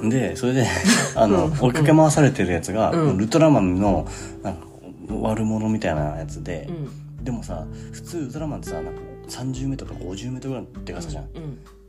[0.09, 0.67] でそれで
[1.15, 1.53] あのうん。
[1.59, 3.15] 追いかけ回されてるやつが、うん。
[3.17, 4.07] ウルトラマンの
[4.43, 4.61] なんか
[5.09, 7.23] 悪者みたいなやつで、うん。
[7.23, 11.25] でもさ普通ウルトラマンってさなんか30メートルとか50メートルぐらいのでかさじゃん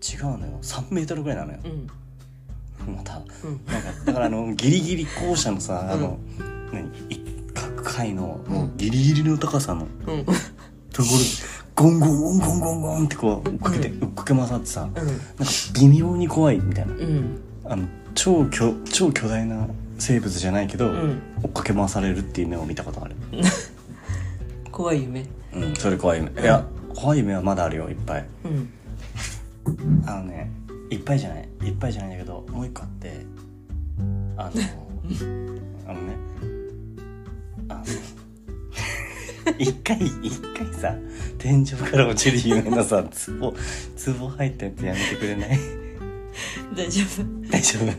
[0.03, 0.59] 違うのよ。
[0.63, 1.59] 3メートルぐらいなのよ。
[1.65, 2.97] うん。
[2.97, 3.19] また。
[3.19, 3.61] うん。
[3.67, 6.19] なんかだからあのギリギリ校舎のさあの、
[6.73, 6.91] 何？
[7.09, 7.21] 一
[7.55, 9.87] 各階のもうギリギリの高さの。
[10.07, 10.25] うん。
[10.25, 11.09] ところ
[11.75, 15.09] ゴンゴンゴンゴンゴンゴンってこう追っかけて、追っかけ回さってさなんかうん
[15.75, 16.95] 微妙に怖いみたいな。
[16.95, 17.41] うん。
[17.65, 21.23] あの超巨超巨大な生物じゃないけど、うん。
[21.45, 23.15] 追っかけ回されるっていう夢を見たことある。
[24.73, 25.27] 怖い夢。
[25.55, 26.43] うんそれ怖い夢。
[26.43, 28.27] いや怖い夢はまだあるよいっぱい。
[28.45, 28.73] うん
[30.07, 30.51] あのね
[30.91, 33.25] いっぱいじゃないいっぱいじゃないんだけどもう一個あって
[34.37, 34.51] あの
[35.89, 36.17] あのね
[37.69, 37.85] あの
[39.59, 40.95] 一回一回さ
[41.39, 43.55] 天井から落ちる夢のさツボ
[43.97, 45.59] ツボ入ったやつやめてくれない？
[46.77, 47.51] 大丈夫。
[47.51, 47.93] 大丈夫。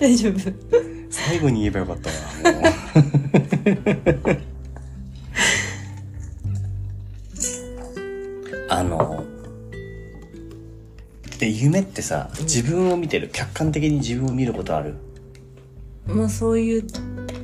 [0.00, 0.34] 大丈夫。
[1.10, 2.16] 最後に言えばよかったわ
[2.52, 4.38] もう
[8.68, 9.24] あの
[11.38, 14.96] で夢ってさ自分を見てる客観的に自分を見ることある。
[16.06, 16.86] まあそういう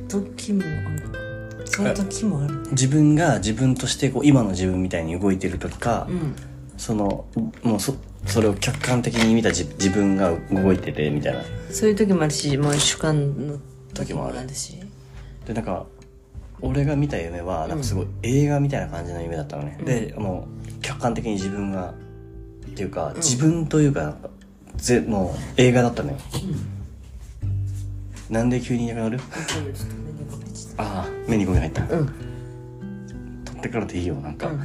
[0.07, 1.65] 時もある。
[1.65, 2.69] そういう時もあるね。
[2.71, 6.35] 自分が自分としてこう今の自分みたいに動いてる時か、うん。
[6.77, 7.25] その
[7.63, 11.41] もうそそれを客観的に見た自自分が動いててみたいな。
[11.71, 13.59] そういう時もあるしまあ主観の
[13.93, 14.77] 時もあるし。
[15.45, 15.85] でなんか
[16.61, 19.85] 俺が見た夢はなんかすごい映画みたいな感じの夢だったのね、うん。
[19.85, 21.93] でもう客観的に自分がっ
[22.75, 24.17] ていうか自分というか
[24.77, 26.17] ぜもう映画だったのよ、
[28.29, 29.19] なんで急にいなくなる？
[30.77, 32.07] ああ目にゴミ入った、とうん。
[33.45, 34.61] 取ってからでいいよなんか、うん。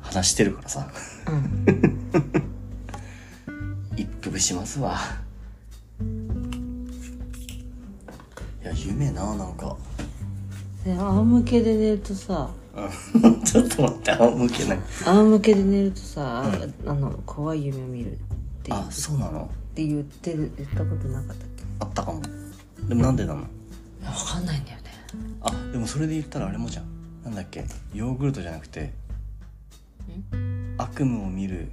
[0.00, 0.88] 話してるからさ。
[1.28, 1.96] うん。
[3.96, 4.98] 一服しますわ。
[8.62, 9.76] いや夢ななんか
[10.84, 12.50] で 仰向けで寝るとさ。
[12.74, 16.42] うんちょっと待って仰向けない仰向けで寝るとさ、
[16.86, 18.16] あの怖い夢を見るっ
[18.64, 19.44] てあそうなの？
[19.44, 21.62] って言ってる言ったことなかったっけ？
[21.78, 22.20] あったかも。
[22.88, 23.42] でもなんでなの？
[23.42, 23.44] い
[24.02, 24.82] やわかんないんだよね。
[25.42, 26.84] あでもそれで言ったらあれもじゃん。
[27.24, 27.64] なんだっけ？
[27.94, 28.92] ヨーグルトじゃなくて
[30.78, 31.68] 悪夢を見る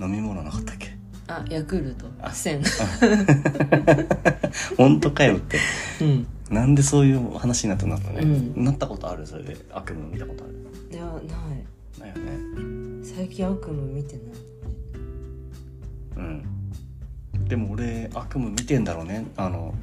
[0.00, 0.96] 飲み物なかったっけ？
[1.28, 2.06] あヤクルト。
[2.22, 2.28] あ。
[2.30, 2.62] 1000
[4.78, 5.58] 本当かよって。
[6.00, 8.20] うんなんでそういう話になったんだろうね、
[8.56, 8.64] うん。
[8.64, 9.26] なったことある？
[9.26, 9.56] それで。
[9.72, 10.54] 悪夢見たことある？
[10.92, 11.24] いやない。
[11.98, 13.04] だよね。
[13.04, 14.24] 最近悪夢見てない。
[16.16, 16.44] うん。
[17.48, 19.26] でも俺悪夢見てんだろうね。
[19.36, 19.74] あの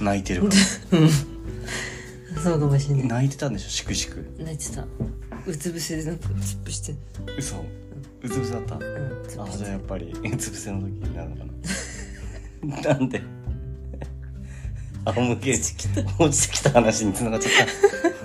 [0.00, 0.50] 泣いてるか
[2.42, 3.08] そうかもしれらない。
[3.08, 3.68] 泣いてたんでしょ？
[3.70, 4.24] しくしく。
[4.38, 4.84] 泣いてた。
[5.46, 6.94] うつ伏せでなんか突っ伏して
[7.38, 7.56] 嘘。
[8.22, 8.74] うつ伏せだった？
[8.76, 8.82] うん。
[8.82, 12.92] 突っあ伏してじゃあやっぱりうつ伏せの時になるのかな。
[12.94, 13.22] なんで？
[15.04, 15.52] 仰向け。
[15.52, 17.52] 落ちてきた話に繋がっちゃっ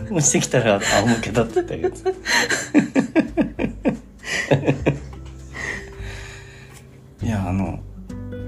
[0.08, 0.14] た。
[0.14, 2.04] 落ちてきたら仰向けだって言ったやつ
[7.24, 7.80] いやあの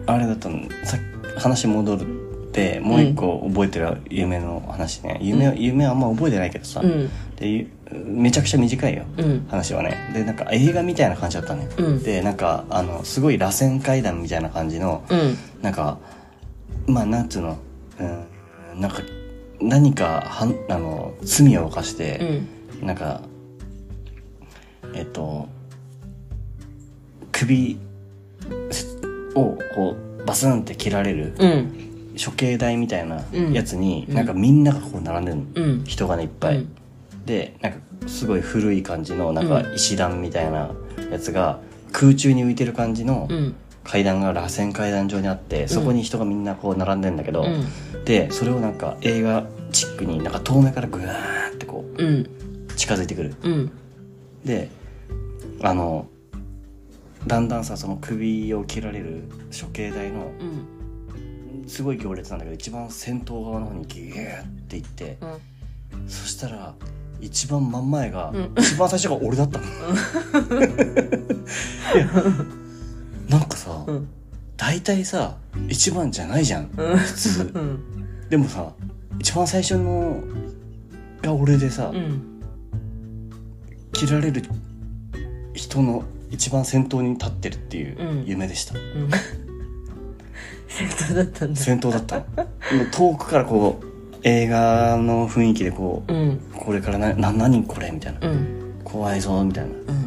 [0.05, 0.59] あれだったの。
[0.83, 0.97] さ
[1.37, 2.01] 話戻る
[2.47, 5.17] ってもう一個覚えてる夢の話ね。
[5.21, 7.09] 夢,、夢あんま覚えてないけどさ、うん。
[7.37, 7.69] でゆ
[8.05, 9.45] めちゃくちゃ短いよ、うん。
[9.49, 10.11] 話はね。
[10.13, 12.03] でなんか映画みたいな感じだったね、うん。
[12.03, 15.37] でなんかあのすごい螺旋階段みたいな感じのうん。
[15.61, 15.97] なんか
[16.87, 17.49] まあなんつうの？
[17.49, 17.57] うん
[18.79, 19.01] なんか
[19.61, 22.17] 何かはんあの罪を犯しうて、
[22.81, 22.85] ん。
[22.85, 23.21] なんか
[24.93, 25.47] えっと
[27.31, 27.77] 首
[29.35, 31.81] をこうバスンって切られるうん。
[32.23, 34.15] 処刑台みたいなやつに、うん。
[34.15, 35.83] なんかみんながこう並んでるの、うん。
[35.83, 36.75] 人がねいっぱい、うん。
[37.25, 40.71] でなんかすごい古い感じのなんかう石段みたいな
[41.11, 41.59] やつが
[41.91, 43.55] 空中に浮いてる感じのうん
[43.85, 48.03] 階段が螺旋階段状にあってそこに人がみんなこう並んでんだけど、うん。
[48.03, 51.97] でそれをなんか映画チックになんか遠目からグワーってこう
[52.75, 53.35] 近づいてくる。
[53.43, 53.71] うん。
[54.43, 54.69] で
[55.61, 56.07] あの
[57.27, 60.65] だんだんさその首を切られる処刑台のうん。
[61.67, 65.25] すごい行列なんだけど一番先頭側の方にギューって行ってう
[65.97, 66.09] ん。
[66.09, 66.75] そしたら
[67.21, 68.51] 一番真ん前が、うん。
[68.57, 69.65] 一番最初が俺だったの。
[73.29, 74.07] なんかさ、うん。
[74.57, 75.35] 大体さ
[75.67, 76.97] 一番じゃないじゃんうん。
[76.97, 77.51] 普通。
[77.55, 77.79] うん。
[78.29, 78.71] でもさ
[79.19, 80.23] 一番最初の
[81.21, 82.21] が俺でさ、うん。
[83.91, 84.43] 切られる
[85.53, 88.25] 人の一番先頭に立ってるっていううん。
[88.25, 89.09] 夢でした、うん。
[90.67, 91.59] 戦闘だったんだ。
[91.59, 92.21] 先頭だったの。
[92.21, 92.45] もう
[92.91, 93.85] 遠くからこう
[94.23, 96.39] 映画の雰囲気でこう、うん。
[96.53, 98.73] これからなな何これみたいな、うん。
[98.83, 99.69] 怖いぞみたいな。
[99.69, 100.04] うん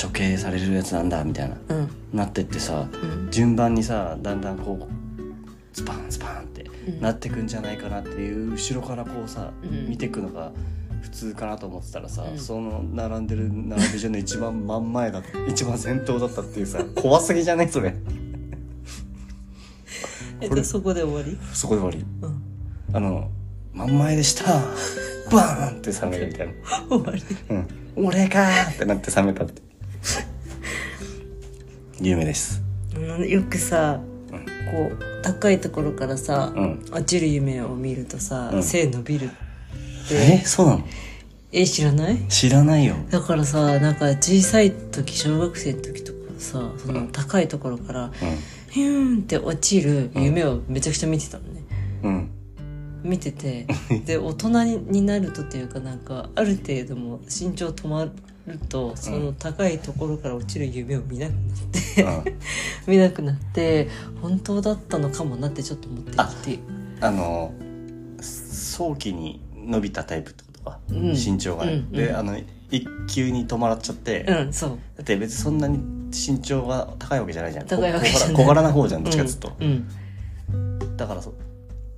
[0.00, 1.56] 処刑されるやつなんだみたいな。
[1.68, 1.90] うん。
[2.12, 3.30] なってってさうん。
[3.30, 4.86] 順番にさだんだんこう
[5.72, 7.00] ズパンズパンってうん。
[7.00, 9.88] なってくんじゃないかなっていう後ろからこうさ、うん。
[9.88, 10.52] 見てくのが
[11.02, 12.38] 普通かなと思ってたらさ、うん。
[12.38, 17.94] その並んでる並び順の一番真ん前だ一番先頭だったっていうさ怖すぎじゃないそれ。
[20.40, 21.38] えでそこで終わり？
[21.54, 22.04] そこで終わり。
[22.22, 22.42] うん。
[22.96, 23.30] あの
[23.72, 24.44] 真ん前でした。
[25.30, 26.52] バーンって冷めるみたいな。
[26.88, 27.22] 終わり。
[27.50, 27.68] うん。
[28.06, 29.62] 俺かーってなって冷めたって
[32.02, 32.62] 有名です。
[32.96, 34.44] うんよくさうん。
[34.72, 36.84] こう高いところからさ、うん。
[36.90, 38.62] 落ちる夢を見るとさ、うん。
[38.62, 39.34] 背伸びるって。
[40.14, 40.84] えそうなの？
[41.52, 42.18] え知らない？
[42.28, 42.96] 知らないよ。
[43.10, 48.10] だからさなんか小さい時小学生の時とかさその高いところから
[48.70, 51.62] ヒューンって落ちる夢をめちゃくちゃ見てたのね、
[52.02, 52.12] うん。
[52.14, 52.30] うん
[53.04, 53.66] 見てて。
[54.06, 54.48] で大人
[54.90, 58.08] になるとっていうかなんかある程度も身長止ま
[58.46, 62.24] るとその高いところから落ちる夢を見なくなって、うん。
[62.86, 63.88] 見なくなって
[64.20, 66.58] 本当だったのかもなってちょっと思ってるって
[67.00, 67.52] あの
[68.20, 71.12] 早期に伸びたタイプってことか、うん。
[71.12, 71.92] 身長がね、うんうん。
[71.92, 72.38] であの
[72.70, 75.00] 一級に止まらっちゃって、だうんそう。
[75.00, 75.78] って別にそんなに
[76.10, 77.66] 身長が高いわけじゃないじゃん。
[77.66, 78.34] 高いわけじゃない。
[78.34, 79.88] こ小柄な方じゃんどっちかっつうと、うん
[80.96, 81.34] だからそ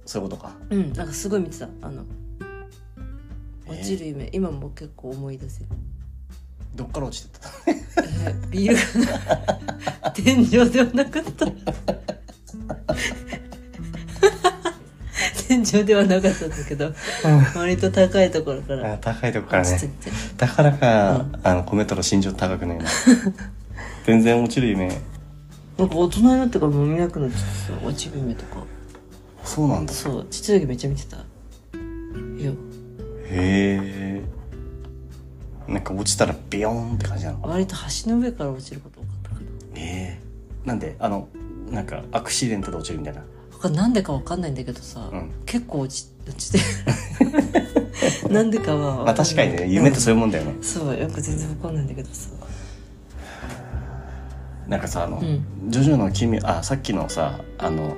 [0.06, 0.52] そういうことか。
[0.70, 1.68] うん、うん、なんかすごい見てた。
[1.82, 2.04] あの
[3.66, 5.66] えー落ちる夢、今も結構思い出せる
[6.74, 7.48] どっから落ちてた？
[7.70, 11.46] えービールが天井ではなかった。
[15.46, 16.92] 天井ではなかったんだけど
[17.54, 18.94] 割と高いところから。
[18.94, 19.78] あ高いとこからね。
[20.36, 21.40] だからか、うん。
[21.42, 22.76] あの米太郎身長高くな
[24.06, 24.88] 全然落ちる夢。
[25.78, 28.64] なんか大人になってからもう見なくなっちゃってさ落ちる夢とか。
[29.44, 29.92] そうなんだ。
[29.92, 31.16] そうちっちゃい時めっちゃ見てた。
[31.18, 32.50] いや。
[32.50, 32.54] へ
[33.30, 34.13] え
[35.68, 37.42] んか落ちたらビヨーンって感じなの。
[37.42, 37.74] 割と
[38.04, 39.36] 橋の上から落ちること多かったか
[39.76, 40.66] ええ。
[40.66, 41.28] なんであの
[41.70, 43.22] なんかアクシデントで落ちるみたいな。
[43.70, 45.30] なんでかわかんないんだけどさ、うん。
[45.46, 46.58] 結構落ち落ちて
[48.28, 49.04] なんでかは。
[49.04, 52.28] まあ確かにね夢ってそういうもんだよね、そうよく全然わかんないんだけどさ。
[54.68, 55.70] なんかさあの、うん。
[55.70, 57.96] ジョジョの奇妙あさっきのさあの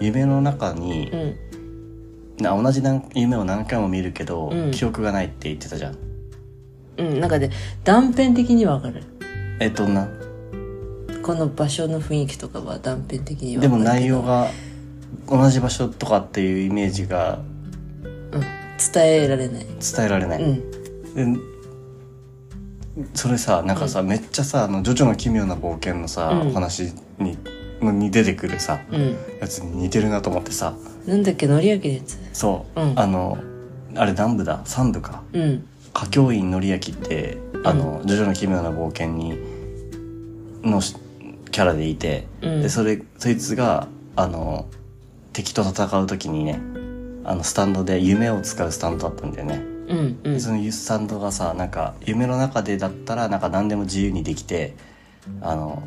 [0.00, 1.36] 夢の中にう、ん。
[2.44, 4.70] な同じなん夢を何回も見るけど、うん。
[4.70, 5.96] 記憶がないって言ってたじゃん
[6.98, 7.50] うんなんかね
[7.84, 9.02] 断片的にはわかる。
[9.60, 10.08] えどんな？
[11.22, 14.48] この場所の雰囲気とかは断片的にはでも内容が
[15.28, 17.40] 同じ場所とかっていうイメージが
[18.32, 19.66] うん、伝えられない。
[19.66, 21.34] 伝えられない、うん。
[21.34, 21.40] で
[23.14, 26.48] それさなんかさ、めっちゃさ「あのジョジョの奇妙な冒険」のさ、うん。
[26.48, 27.36] お話に
[27.80, 29.16] のに出てくるさうん。
[29.40, 30.74] やつに似てるなと思ってさ。
[31.06, 32.18] なんだっけのり焼きのやつ。
[32.32, 32.98] そう、うん。
[32.98, 33.36] あの
[33.94, 35.22] あれ何部だ？3部か。
[35.32, 39.38] うん歌教員のりやきってあの、ジョジョの奇妙な冒険に
[40.62, 40.94] のし
[41.50, 42.62] キャラでいて、うん。
[42.62, 44.68] でそれそいつがあの
[45.32, 46.60] 敵と戦う時にね
[47.24, 49.56] あのスタンドで夢を使うスタンドだったんだよね、
[49.88, 50.40] うんうん。
[50.40, 54.74] そのスタンドがさなんか夢の中でだったらなんか何でも自由にできて
[55.40, 55.82] あの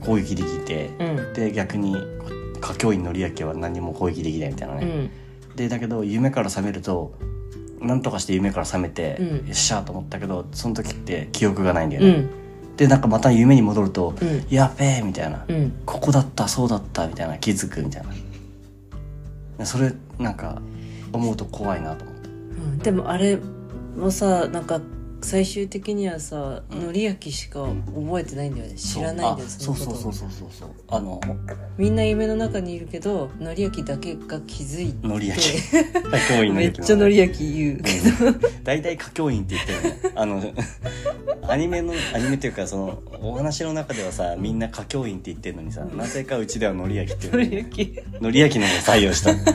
[0.00, 1.32] 攻撃できて、うん。
[1.32, 1.96] で逆に
[2.58, 5.56] 歌教員のりやきは何も攻撃できないみたいなね、うん。
[5.56, 7.14] でだけど夢から覚めると
[7.80, 9.26] なんとかして夢から覚めて、うん。
[9.28, 12.12] よっしゃーと思ったけどその時って記憶がないんだよね、う
[12.72, 12.76] ん。
[12.76, 14.46] でなんかまた夢に戻ると「うん。
[14.48, 15.72] やべえ」みたいな、うん。
[15.84, 17.38] ここだったそうだった」みたいな。
[17.38, 18.08] 気づくみたいな。
[19.58, 20.60] でそれなんか
[21.12, 22.28] 思うと怖いなと思って。
[22.28, 22.78] うん。
[22.78, 23.38] でもあれ
[23.96, 24.80] もさなんか
[25.22, 26.86] 最終的にはさうん。
[26.86, 28.74] のり焼きしか覚えてないんだよね。
[28.74, 29.98] 知らないんだよそそうのこと。
[29.98, 30.70] あそうそうそうそうそう。
[30.88, 31.20] あの
[31.78, 35.06] みんな夢の中にいるけどのり焼きだけが気づいて。
[35.06, 35.56] のり焼き。
[35.56, 37.80] 歌教員のめっちゃのり焼き言う。
[37.82, 37.92] け
[38.32, 40.12] ど大体歌教員って言ってるね。
[40.14, 40.42] あの
[41.48, 47.66] アニメのアニメっていうかそのお話の中ではさみんな歌教員って言ってるのにさ、なぜかうちではのり焼きってのいう
[48.20, 48.56] のり焼き。
[48.58, 49.30] の方を採用した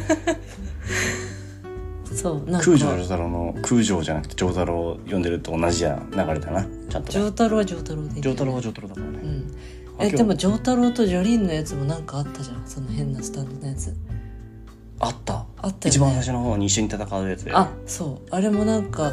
[2.13, 2.65] そうなんか。
[2.65, 6.65] 空城城太郎の空城じゃなくて城太郎を呼んでると同じや流れだな。
[6.89, 8.07] ちゃんと丈太郎は丈太郎で。
[8.13, 9.55] いいんだよ城太郎は城太郎だからね、うん。
[9.99, 13.95] えでも丈太郎とジョリーンのやつもなんかあったじゃんその変なスタンドのやつ。
[14.99, 15.33] あった。
[15.33, 15.79] あったよね。
[15.85, 17.51] 一番最初の方に一緒に戦うやつで。
[17.53, 18.27] あそう。
[18.29, 19.11] あれもなんか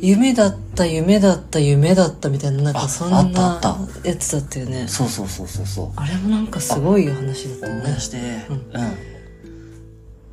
[0.00, 4.08] 夢だった夢だった夢だったみたいななんかあそんあったあなった。
[4.08, 4.86] やつだったよね。
[4.86, 5.90] そうそうそうそうそう。
[5.96, 7.72] あれもなんかすごい話だったね。
[7.80, 8.18] 思い出して。
[8.48, 8.62] ううんん、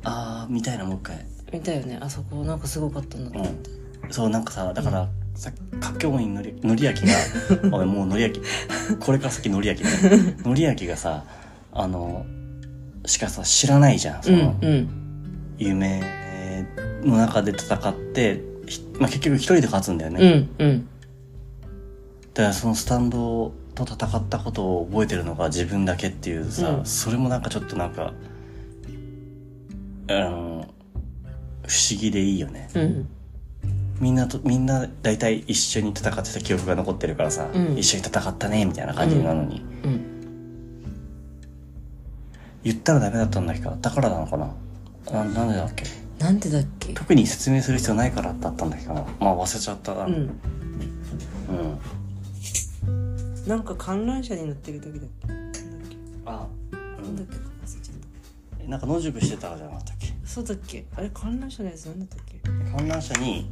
[0.06, 1.26] ああみたいなもう一回。
[1.52, 1.98] 見たよね。
[2.00, 3.70] あそこなんかすごかったんだと思って、
[4.10, 7.14] そうなんかさだから、さ歌教員のりのり焼きが
[7.76, 8.96] おいもうのり焼き。
[8.98, 9.90] これから先のり焼きね。
[10.44, 11.24] のり焼きがさ
[11.72, 12.24] あの
[13.04, 14.88] しかさ知らないじゃんそうんの、うん。
[15.58, 16.02] 夢
[17.02, 20.88] の中で戦って、ひまあ、結局一人で勝つんだよね、うんうん。
[22.34, 26.86] だからそのスタンドと戦ったことを覚えてるのが自分だけっていうさ、うん。
[26.86, 28.12] それもなんかちょっとなんか
[30.08, 30.68] あの
[31.66, 32.68] 不思議でいいよね。
[32.74, 33.08] うん。
[34.00, 37.78] みんなとみんな大体一緒に戦ってた記憶が残ってるからさ、うん。
[37.78, 40.00] 一緒に戦ったねみたいな感じなのに、うん。
[42.62, 43.60] 言ったらダメだったんだけ？
[43.60, 44.54] どだからなのかな？
[45.12, 45.84] ななんでだっけ？
[46.18, 46.92] なんでだっけ？
[46.94, 49.06] 特に説明する必要ないからだったんだけどな？
[49.18, 50.04] まあ忘れちゃったな。
[50.06, 50.14] うん。
[50.14, 50.18] う
[52.92, 53.48] ん。
[53.48, 55.28] なんか観覧車に乗ってる時だっけ？
[55.28, 55.52] なん。
[55.52, 55.96] だっけ
[56.26, 56.48] あ、
[57.02, 57.45] なんだっけ？
[58.66, 60.12] なんか野宿してたじゃなかったっけ？
[60.24, 60.84] そうだっけ？
[60.96, 62.40] あれ観覧車のやつなんだったっけ？
[62.76, 63.48] 観覧車に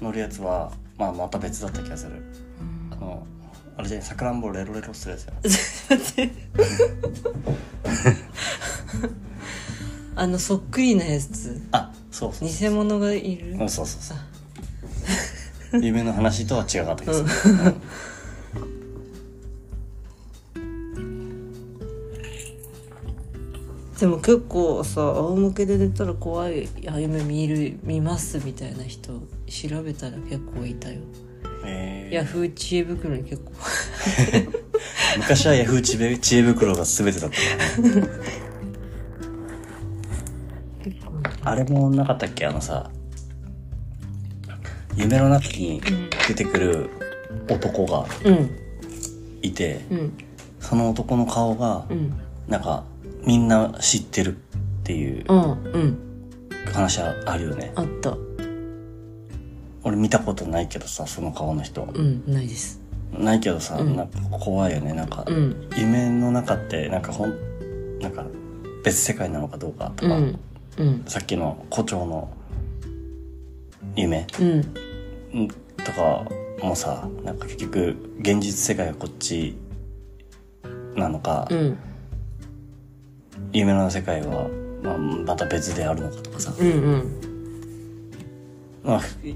[0.00, 2.22] 乗るやつは、まあ、また別だった気がする。
[2.92, 3.26] あの
[3.78, 5.32] あれじゃさくらんぼレロレロするやつや
[10.14, 11.60] あのそっくりなやつ。
[11.72, 13.52] あそうそう偽物がいる。
[13.52, 14.14] うんそうそうそ
[15.76, 15.80] う。
[15.84, 17.82] 夢の話とは違かった気がする、うん
[23.98, 29.12] でも結構さ仰向けで寝たら怖い夢見る見ますみたいな人
[29.46, 31.00] 調べたら結構いたよ。
[31.64, 32.14] えー。
[32.14, 33.52] ヤフー知恵袋に結構。
[35.18, 37.36] 昔はヤフー知恵知恵袋が全てだった
[37.82, 38.08] からね
[41.42, 42.46] あれもなかったっけ？
[42.46, 42.90] あのさ
[44.94, 45.80] 夢の中に
[46.28, 46.90] 出てくる
[47.48, 48.50] 男がうん。
[49.42, 50.12] いて、うん
[50.60, 52.12] その男の顔がうん。
[52.48, 52.84] なんか
[53.26, 54.38] みんな知ってるっ
[54.84, 55.40] ていううん
[55.72, 55.98] うん。
[56.72, 57.72] 話はあるよね。
[57.74, 58.16] あった。
[59.82, 61.82] 俺見たことないけどさその顔の人。
[61.82, 62.80] うんないです。
[63.12, 63.96] ないけどさ、うん。
[63.96, 64.92] なんか怖いよね。
[64.92, 65.68] なんか、うん。
[65.76, 68.24] 夢の中ってなんかほんなんか
[68.84, 70.38] 別世界なのかどうかとか、うん
[70.78, 71.04] うん。
[71.06, 72.32] さっきの胡蝶の
[73.96, 74.26] 夢。
[74.40, 74.48] うん。
[75.34, 76.26] うんとか
[76.62, 79.56] もさなんか結局現実世界がこっち
[80.94, 81.78] なのか、うん
[83.52, 84.48] 夢の世界は、
[84.82, 87.20] まあ、また別であるのかとかさ、うんうん。
[88.84, 89.34] まあ、い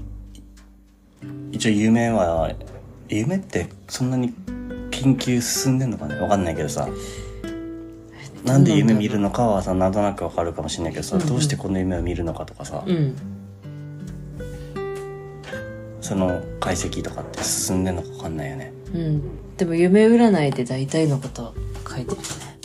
[1.51, 2.51] 一応夢は
[3.09, 4.33] 夢ってそんなに
[4.91, 6.15] 研究進んでんのかね？
[6.15, 6.87] わかんないけどさ。
[8.45, 11.27] なんで夢見るのかはさなんとなくわかるかもしれないけどさ、うんうん。
[11.27, 13.15] どうしてこの夢を見るのかとかさ、うん。
[16.01, 18.73] その解析とかって進んでんのかわかんないよね。
[18.93, 19.57] うん。
[19.57, 21.53] でも夢占いで大体のことは
[21.87, 22.23] 書いてるね。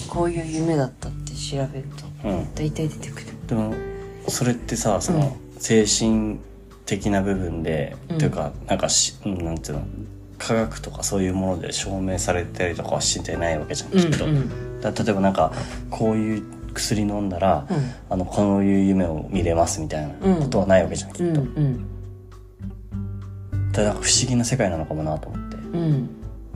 [0.08, 1.84] こういう夢だったって調べる
[2.22, 2.54] とうん。
[2.54, 3.26] 大体出てくる。
[3.46, 3.74] でも
[4.28, 6.38] それってさその精神
[6.84, 8.18] 的な部分で、うん。
[8.18, 9.86] というかなんかしうんなんていうの？
[10.38, 14.26] 科学とかそういうもので証明されたりとかはしてないわけじゃん、うんきっと。
[14.26, 14.80] うん。
[14.80, 15.52] だ例えばなんか
[15.90, 16.42] こういう
[16.74, 17.76] 薬飲んだら、うん。
[18.10, 21.86] あのこういう夢を見れますみたいなことはないわけじゃん、きうんっと、うん
[23.72, 25.56] だ不思議な世界なのかもなと思って。
[25.56, 26.08] うん。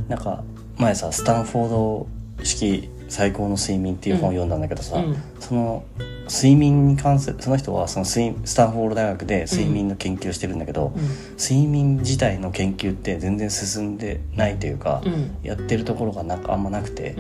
[0.08, 0.44] なんか
[0.76, 2.06] 前さスタンフォード
[2.42, 5.16] 式最高の睡眠っていう本を読んだんだけどさ、うん。
[5.40, 5.84] その
[6.28, 10.92] 睡眠に関するその人はその睡スタンフォード大学で睡眠の研究をしてるんだけど、
[11.38, 15.36] 睡眠自体の研究って全然進んでないというか、うん。
[15.42, 17.16] やってるところがなんかあんまなくて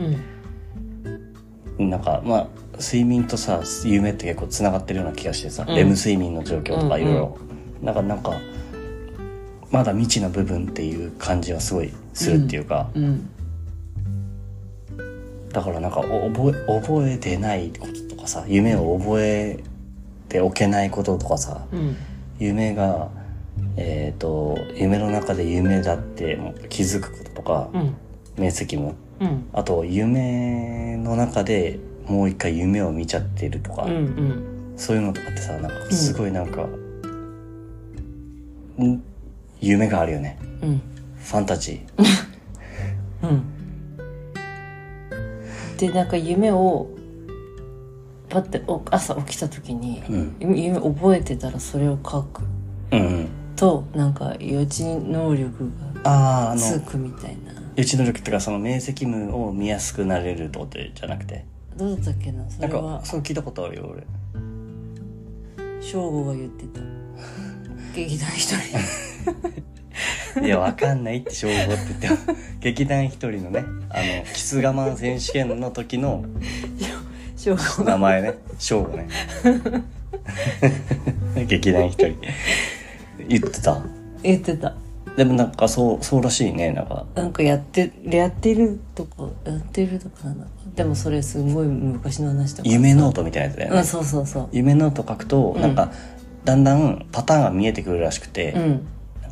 [1.78, 1.90] う、ん。
[1.90, 2.46] なんかまあ
[2.78, 5.74] 睡眠とさ夢って結構つながってるような気がしてさ、うん。
[5.74, 7.38] レム睡眠の状況とかうんいろいろ
[7.82, 8.38] なんかなんか
[9.72, 13.28] まだ未知な部分っていう感じはすごいするっていうか、うん
[15.52, 19.62] だからなんかお覚え覚えてないこととかさ夢を覚え
[20.28, 21.96] ておけないこととかさうん。
[22.38, 23.10] 夢が
[23.76, 26.38] えっ、と夢の中で夢だって
[26.68, 27.94] 気づくこととか、うん。
[28.38, 29.48] 明晰夢うん。
[29.52, 34.74] あと夢の中でもう一回夢を見ちゃってるとか、うんうん。
[34.76, 36.62] そういうのとかってさなんかすごいなんか、
[38.82, 39.02] ん
[39.60, 40.38] 夢があるよね。
[40.62, 40.80] うん。
[41.18, 42.04] ファンタジー。
[43.28, 43.59] うん
[45.80, 46.90] でなんか夢を
[48.28, 50.36] パッてお朝起きた時に、うん。
[50.38, 52.42] 夢夢覚えてたらそれを書く。
[52.92, 53.28] うんうん。
[53.56, 55.70] となんか予知能力
[56.04, 57.52] がつくみたいな。
[57.76, 61.46] 予知能力っていうかその明晰夢を見やすくなれるってことじゃなくて？
[61.78, 64.04] どうだったっけなそなんかれはそう聞いたことあるよ俺。
[65.80, 66.80] 省吾が言ってた。
[67.96, 68.78] 劇団一人
[70.42, 71.68] いやわかんないって称号って
[72.00, 76.24] 言っても劇団一人のねあのキス我慢選手権の時の
[77.84, 79.08] 名前ね翔吾ね。
[81.46, 82.16] 劇団一人。
[83.28, 83.82] 言ってた？
[84.22, 84.74] 言ってた。
[85.16, 87.06] でもなんかそうそうらしいねなんか。
[87.14, 93.78] なんかやってやってるとかやってるとかなんだでもそれすごい昔の話だから夢ノートみたいなやつだよね。
[93.78, 94.48] うんそうそうそう。
[94.52, 95.74] 夢ノート書くとうんなん。
[95.74, 95.90] か
[96.44, 98.86] だんだんパターンが見えてくるらしくて、うん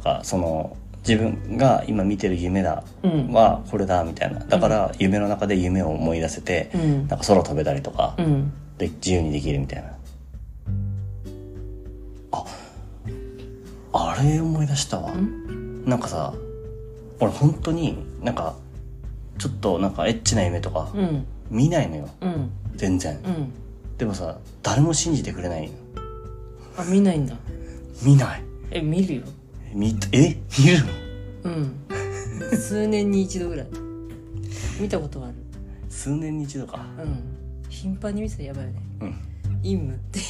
[0.08, 3.32] かその自分が今見てる夢だうん。
[3.32, 4.40] はこれだみたいな。
[4.40, 7.08] だから夢の中で夢を思い出せて、うん。
[7.08, 8.52] なんか空飛べたりとか、うん。
[8.78, 9.92] で自由にできるみたいな。
[12.32, 12.44] あ
[13.92, 15.12] あれ思い出したわ。
[15.84, 16.34] なんかさ
[17.20, 18.54] 俺本当になんか
[19.38, 21.26] ちょっとなんかエッチな夢とかうん。
[21.50, 22.08] 見ないのよ。
[22.20, 22.50] うん。
[22.76, 23.18] 全然。
[23.24, 23.52] うん。
[23.96, 25.74] でもさ誰も信じてくれないの。
[26.76, 27.34] あ見ないんだ。
[28.02, 28.42] 見ない。
[28.70, 29.22] え見るよ
[29.72, 30.78] 見たえ見る
[31.44, 31.50] の？
[31.52, 32.56] うん。
[32.56, 33.66] 数年に一度ぐらい。
[34.80, 35.34] 見たことがある。
[35.88, 36.84] 数年に一度か。
[36.98, 37.22] うん。
[37.68, 38.80] 頻繁に見てたらやばいよね。
[39.00, 39.14] うん。
[39.62, 40.20] 陰夢って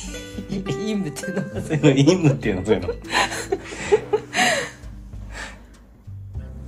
[0.72, 1.78] 陰夢っていうのがそうい。
[1.78, 2.64] うの陰夢っていうの？
[2.64, 2.88] そういうの。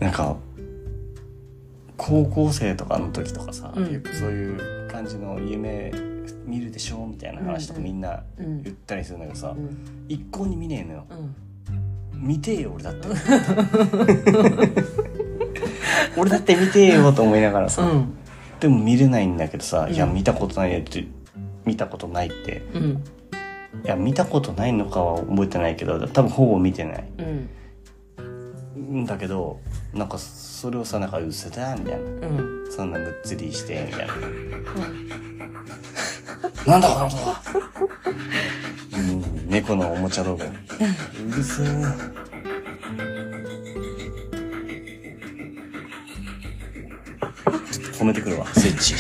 [0.00, 0.36] なんか
[1.96, 3.92] 高校生とかの時とかさ、うん。
[3.92, 5.92] よくそういう感じの夢
[6.46, 7.84] 見るでしょみたいな話とかうん。
[7.84, 8.62] みんなうん。
[8.62, 10.04] 言ったりするんだけどさ、うん。
[10.08, 11.06] 一向に見ねえのよ。
[11.10, 11.34] うん
[12.20, 13.08] 見てえよ俺だって。
[16.16, 18.14] 俺だって見てえよと思いながらさ、うん。
[18.60, 21.06] でも見れないんだけどさ、いやうん見たことないって
[21.64, 22.62] 見たことないって。
[22.74, 23.02] うん。
[23.84, 27.04] いや見たことないのかは覚えてないけど多分ほぼ見てない。
[27.18, 27.22] う
[28.92, 29.02] ん。
[29.02, 29.60] んだけど
[29.94, 31.98] なんかそれをさなんか「うせだ」みたいな。
[31.98, 32.66] うん。
[32.70, 34.14] そんなむっつりしてみたいな。
[36.66, 37.40] なんだこの音は
[39.60, 40.46] うん猫のおもちゃ道具う
[41.36, 41.66] るせえ。
[47.70, 48.94] ちょっと止めてくるわスイッチ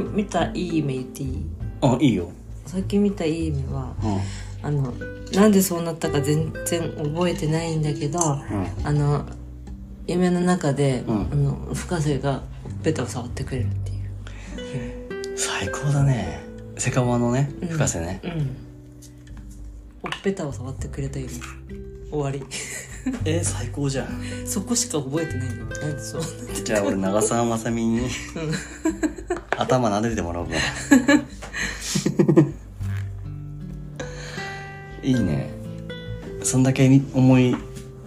[0.00, 1.46] 近見たいい夢言っていい？
[1.82, 2.30] あいいよ。
[2.66, 4.20] 最近見たいい夢はうん。
[4.64, 4.92] あの
[5.34, 8.86] なんでそうなったか全然覚えてないんだけどうん。
[8.86, 9.26] あの
[10.06, 11.28] 夢の中で、うん。
[11.30, 13.98] あの深瀬がほっぺたを触ってくれるっていう。
[15.26, 16.40] 夢最高だね。
[16.78, 17.68] セカワのねうん。
[17.68, 18.30] 深瀬ね、うん。
[20.02, 21.30] ほっぺたを触ってくれた夢
[22.10, 22.42] 終わり。
[23.24, 24.22] え最高じゃん。
[24.46, 25.66] そこしか覚えてないの。
[25.66, 26.22] なんでそう
[26.64, 28.08] じゃあ俺長澤まさみに
[29.56, 30.54] 頭撫でてもらおうか
[35.02, 35.50] いいね。
[36.42, 37.56] そんだけ思い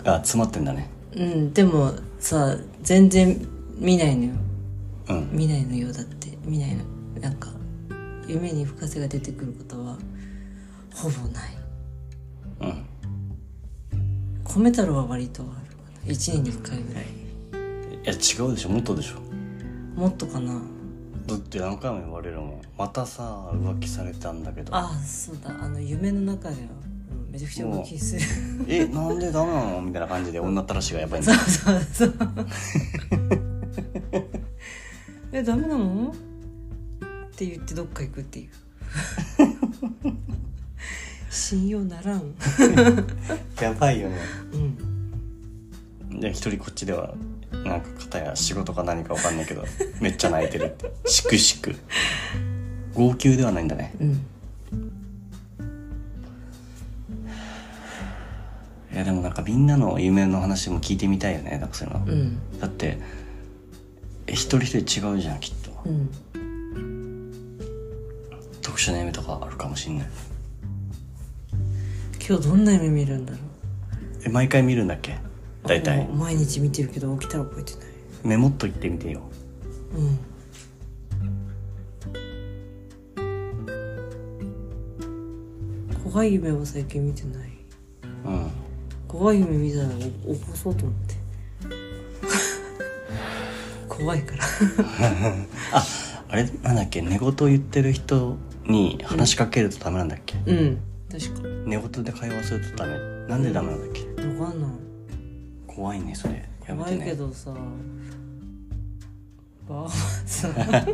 [0.04, 0.90] が詰まってんだね。
[1.16, 3.40] うんでもさ全然
[3.78, 4.34] 見ないのよ。
[5.10, 5.30] うん。
[5.32, 6.38] 見ないのよだって。
[6.46, 6.84] 見ないの。
[7.20, 7.50] なんか
[8.28, 9.98] 夢に深瀬が出てくることは
[10.94, 11.58] ほぼない。
[12.62, 12.86] うん。
[14.46, 16.14] 米太郎は割とあるかな。
[16.14, 17.04] 1年に1回ぐらい。
[17.04, 17.08] い
[18.06, 18.70] や違うでしょ。
[18.70, 20.00] もっとでしょ。
[20.00, 20.62] もっとかな
[21.26, 22.62] だって何回も言われるもん。
[22.78, 24.76] またさ浮気されたんだけど。
[24.76, 25.50] あそうだ。
[25.60, 26.62] あの夢の中では、
[27.28, 28.22] うん、めちゃくちゃ浮気する。
[28.68, 29.82] えなんでダメなの？
[29.82, 31.82] みたいな感じで女ったらしがやばいんそだうそう。
[31.94, 32.14] そう
[35.32, 36.12] えダメなの？
[36.12, 36.16] っ
[37.36, 38.50] て言ってどっか行くっていう。
[41.32, 42.34] 信用ならん。
[43.60, 44.18] やばいよね。
[46.12, 46.20] うん。
[46.20, 47.14] で一人こっちでは
[47.52, 49.64] なんか片や仕事か何かわかんないけど
[50.02, 50.92] めっちゃ泣いてるって。
[51.10, 51.76] しくしく。
[52.94, 53.94] 号泣ではないんだね。
[54.00, 54.26] うん。
[58.94, 62.60] いやでもなんかみんなの夢の話も聞いてみたいよねなんかそういうの、うん。
[62.60, 62.98] だって
[64.28, 65.72] え一人一人違うじゃんきっと。
[65.86, 66.10] うん。
[68.62, 70.08] 特殊な夢とかあるかもしんない。
[72.28, 73.42] 今日どんな夢見るんだろう。
[74.26, 75.18] え毎回見るんだっけ？
[75.68, 76.08] 大体。
[76.08, 77.82] 毎日見てるけど起きたら覚えてない。
[78.24, 79.22] メモっと言ってみてよ。
[79.96, 80.20] うん。
[86.12, 87.50] 怖い夢は最近見てない。
[88.26, 88.52] うん。
[89.08, 91.16] 怖い夢見たら起こそうと思って。
[94.04, 94.44] 怖いから。
[95.74, 95.86] あ
[96.30, 96.50] あれ？
[96.64, 97.02] なんだっけ？
[97.02, 98.38] 寝言言ってる人
[98.68, 100.78] に話しかけるとダメなんだっけ、うん。
[101.12, 102.98] 確か寝言で会話するとダメ。
[103.28, 104.02] なんでダメなんだっけ？
[104.22, 104.72] 分かんない
[105.76, 106.44] 怖いねそれ。
[106.68, 107.54] やめ怖いてねけどさ。
[109.68, 109.90] バー
[110.28, 110.52] さん。
[110.76, 110.86] あ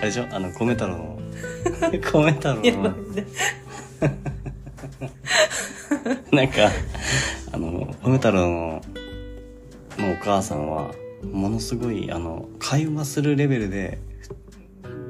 [0.00, 0.26] れでしょ？
[0.30, 1.18] あの、米太郎の、
[1.90, 1.98] 米
[2.32, 2.72] 太郎の、ね
[6.32, 6.70] なんか、
[7.52, 8.82] あの、米太郎の、
[9.98, 10.92] のお母さんは、
[11.32, 13.98] ものすごい、あの、会話するレベルで、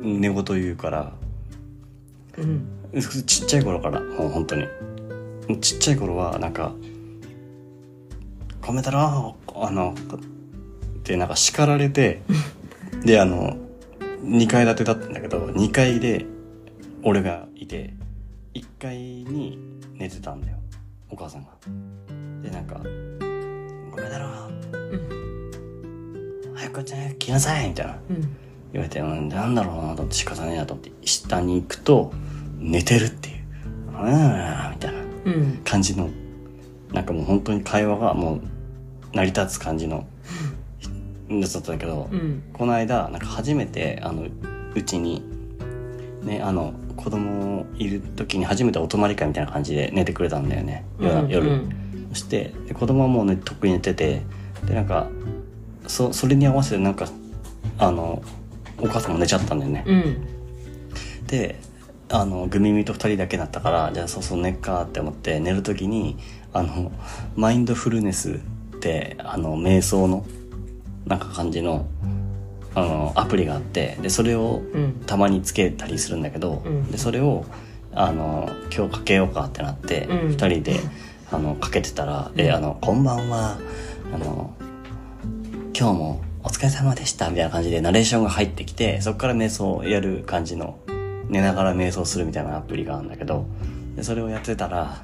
[0.01, 1.13] 寝言言うから、
[2.39, 2.67] うん。
[3.27, 4.67] ちっちゃい頃から、もう本当に。
[5.61, 6.73] ちっちゃい頃は、なんか、
[8.67, 12.23] 米太郎、あの、ってなんか叱られて、
[13.05, 13.57] で、あの、
[14.23, 16.27] 2階建てだったんだけど、2階で
[17.05, 17.95] 俺がいて、
[18.55, 19.59] 1階に
[19.95, 20.57] 寝てたんだよ、
[21.11, 21.51] お母さんが。
[22.43, 22.81] で、なんか、
[23.95, 24.27] 米太郎、
[26.55, 27.99] 早くこっちに来なさいみたいな。
[28.11, 28.37] うん
[28.73, 32.13] 言われて、うん、なんだろうなと思って仕方ねえなと思って、下に行くと、
[32.59, 33.37] 寝てるっていう。
[33.89, 34.05] うん、
[34.73, 36.11] みたいなうん感じの、
[36.93, 38.41] なんかもう本当に会話がもう
[39.17, 40.07] 成り立つ感じの
[41.29, 44.27] やつだったんだけど、うんこの間、なんか初めて、あの、
[44.75, 45.23] うちに、
[46.23, 50.85] ね、あの、子供いる時に初めてお泊まり会みたいな感じで寝てくれたんだよね。
[51.01, 51.27] 夜。
[51.29, 51.73] 夜うん
[52.11, 54.23] そして、で子供はもうね、とっくに寝てて、
[54.65, 55.09] で、なんか、
[55.87, 57.09] そ、それに合わせてなんか、
[57.79, 58.23] あの、
[58.79, 59.85] お母さんも寝ちゃったんだよね。
[59.87, 60.27] うん
[61.27, 61.57] で、
[62.09, 66.17] あの、グミミと二人だけだったから、じゃあそうそう寝っかって思って寝るときに、
[66.53, 66.93] あの、
[67.35, 68.41] マインドフルネス
[68.77, 70.27] って、あの、瞑想の、
[71.07, 71.87] なんか感じの、
[72.75, 75.03] あの、アプリがあって、で、それをうん。
[75.07, 76.91] たまにつけたりするんだけど、うん。
[76.91, 77.45] で、それを、
[77.95, 80.29] あの、今日かけようかってなって、うん。
[80.29, 80.81] 二人で、
[81.31, 83.59] あの、かけてたら、で、あの、こんばんは、
[84.15, 84.55] あの、
[85.79, 90.79] 今日もお疲れ様でした、みたいな感じでナレーションが入ってきて、そこから瞑想をやる感じの、
[91.29, 93.47] 寝ながら瞑想するみたいなアプリがあるんだけど、
[93.97, 95.03] でそれをやってたら、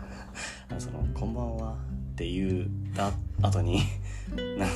[0.78, 1.74] その、こんばんは
[2.12, 3.10] って言った
[3.46, 3.80] 後に、
[4.58, 4.74] なんか、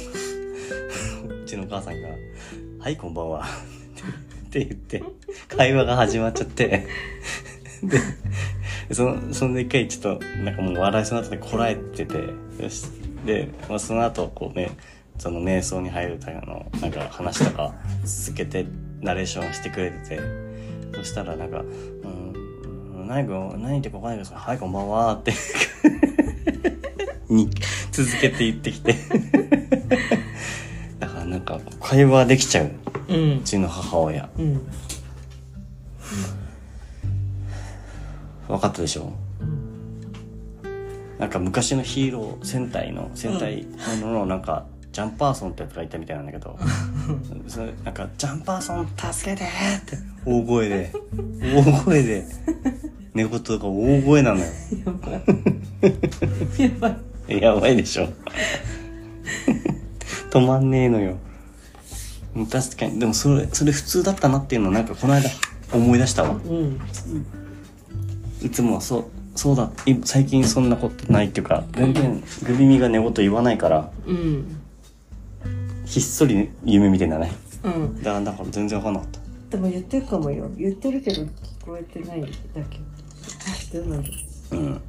[1.43, 2.09] うちのお母さんが、
[2.81, 3.45] はい、こんばんは。
[4.49, 5.03] って言って、
[5.49, 6.87] 会話が始まっちゃって、
[8.89, 12.17] で、その、そんで一回ちょっと、なんかもう笑いそうになってこらえてて、
[12.63, 12.87] よし。
[13.27, 14.71] で、まあ、その後、こうね、
[15.19, 17.75] その瞑想に入るための、なんか話とか
[18.05, 18.67] 続けて、
[19.03, 20.21] ナレーションしてくれてて、
[20.95, 25.33] そしたらなんか、うん、何、何言ってかわかんないけど、はい、こんばんはって、
[27.29, 27.51] に、
[27.93, 28.95] 続けて言ってきて。
[30.99, 32.71] だからなんか、会話できちゃう。
[33.09, 33.39] うん。
[33.39, 34.29] うちの母親。
[34.39, 34.61] うん。
[38.49, 39.13] 分かったでしょ？
[41.19, 43.65] なんか昔のヒーロー戦隊の戦隊
[44.03, 46.59] もののなんかジャンパーソンってやつがいたみたいなんだけど。
[47.49, 49.47] それなんか「ジャンパーソン助けて!」っ
[49.87, 50.93] て大声で。
[51.55, 52.25] 大声で。
[53.15, 54.45] 寝言 とか大声なのよ。
[54.45, 55.23] やばい。
[56.63, 56.97] やばい
[57.29, 58.09] やばいでしょ。
[60.31, 61.17] 止まんねえのよ。
[62.51, 63.01] 確かに。
[63.01, 65.31] でもそれそれ普通だったなっていうのをなんかこの間
[65.73, 66.31] 思い出したわ。
[66.31, 66.81] うん。
[68.43, 69.05] いつもはそう、
[69.35, 74.61] そうだ、い最近そんなことないっていうか、全然グビミが寝言言わないから、うん。
[75.87, 77.33] ひっそり夢見てんだね。
[77.65, 77.97] うん。
[78.03, 79.21] だから、だから全然わかんなかった。
[79.51, 80.51] でも言ってるかもよ。
[80.57, 81.29] 言ってるけど聞
[81.65, 82.79] こえてないだけ。
[83.79, 84.13] どうなんだう
[84.55, 84.81] ん。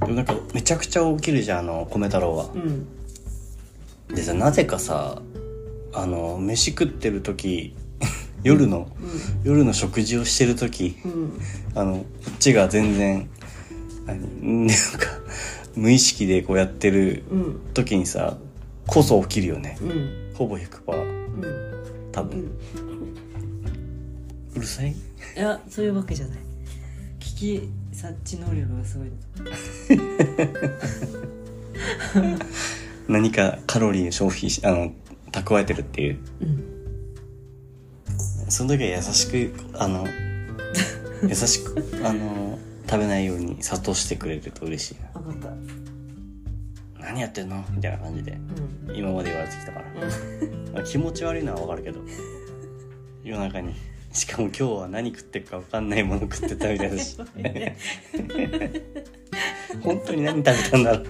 [0.00, 2.50] でもなんか、めちゃくちゃ起きるじゃん、あの、米太郎は。
[2.54, 2.86] うん
[4.14, 5.22] でさ、なぜかさ、
[5.92, 7.74] あの、飯食ってる時、
[8.42, 8.88] 夜の、
[9.44, 11.32] 夜の食事をしてる時、うん
[11.76, 12.04] あの、こ
[12.34, 13.28] っちが全然、
[14.06, 14.76] 何、なんか、
[15.76, 18.36] 無意識でこうやってるうん時にさ、
[18.88, 19.78] こそ起きるよね。
[19.80, 20.92] うんほぼ100%。
[20.92, 22.38] うん多分。
[22.40, 22.50] うん
[24.56, 24.90] うるさい？
[24.90, 24.94] い
[25.36, 26.38] やそういうわけじゃない
[27.20, 27.68] 聞き
[28.00, 29.10] 察知能力がすごい
[33.08, 34.92] 何かカロリーを消費し、あの、
[35.30, 36.18] 蓄えてるっていう。
[36.40, 36.66] うん
[38.48, 40.04] その時は優しく、あの、
[41.22, 45.20] 優しく、あの、食べないように諭してくれると嬉しいな。
[45.20, 45.52] 分かっ
[46.98, 48.32] た何やってんのみたいな感じで、
[48.88, 49.86] うん今まで言われてきたから。
[49.92, 52.00] うんまあ気持ち悪いのはわかるけど、
[53.22, 53.72] 夜中に。
[54.12, 57.16] しかも今日は何食ってるかわかんないもの食ってたみたいだし。
[59.82, 61.06] 本当に何食べたんだろう。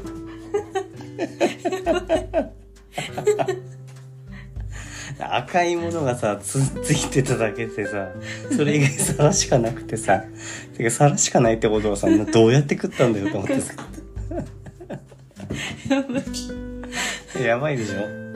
[5.19, 8.09] 赤いものがさ、つついてただけでさ、
[8.55, 10.25] それ以外皿しかなくてさ、
[10.77, 13.75] てか皿しかないってことはさ、どうやって食ったんだよと思ってさ。
[17.43, 18.30] やばいでしょ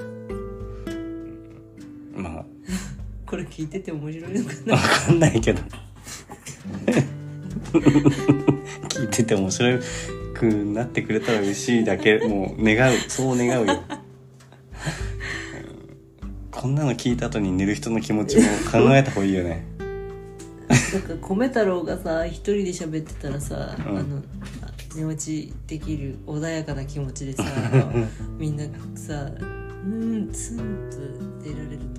[3.34, 4.74] これ聞いてて面白いのかな？
[4.74, 5.60] わかんないけど。
[7.74, 9.80] 聞いてて面白
[10.34, 13.72] くなってくれたら嬉しいだけ、もう願う、そう願うよ。
[13.72, 13.80] うん。
[16.52, 19.66] こんなの聞いた後に寝る人の気持ちも考えた方がいいよね。
[20.68, 23.98] なんか米太郎がさ一人で喋ってたらさ、うん。
[23.98, 24.22] あの
[24.94, 27.42] 寝落ちできる穏やかな気持ちでさ
[28.38, 28.62] みんな
[28.94, 29.28] さ
[29.84, 30.58] 「うんツン」
[30.88, 30.98] と
[31.42, 31.93] 出られる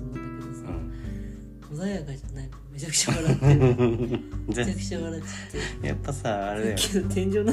[1.76, 4.20] 穏やかじゃないめちゃくちゃ笑ってる。
[4.46, 5.86] めちゃくでちゃ笑っちゃって。
[5.86, 6.76] やっぱさあれだよ。
[6.78, 7.52] けど天井の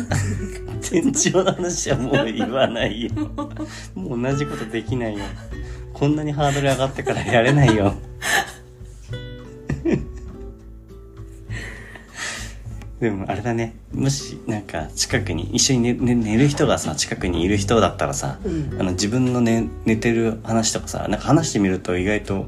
[0.81, 3.11] 天井の話はもう言わないよ。
[3.95, 5.25] もう同じことできないよ。
[5.93, 7.93] こんなにハードル上がってからやれないよ。
[12.99, 13.75] でもあれだね。
[13.93, 18.77] もしなんか近くに一緒に寝寝寝る人がさ近くにいる人だったらさ、うん。
[18.79, 22.47] あの自分の寝寝てる話とかさなんか話してみると意外と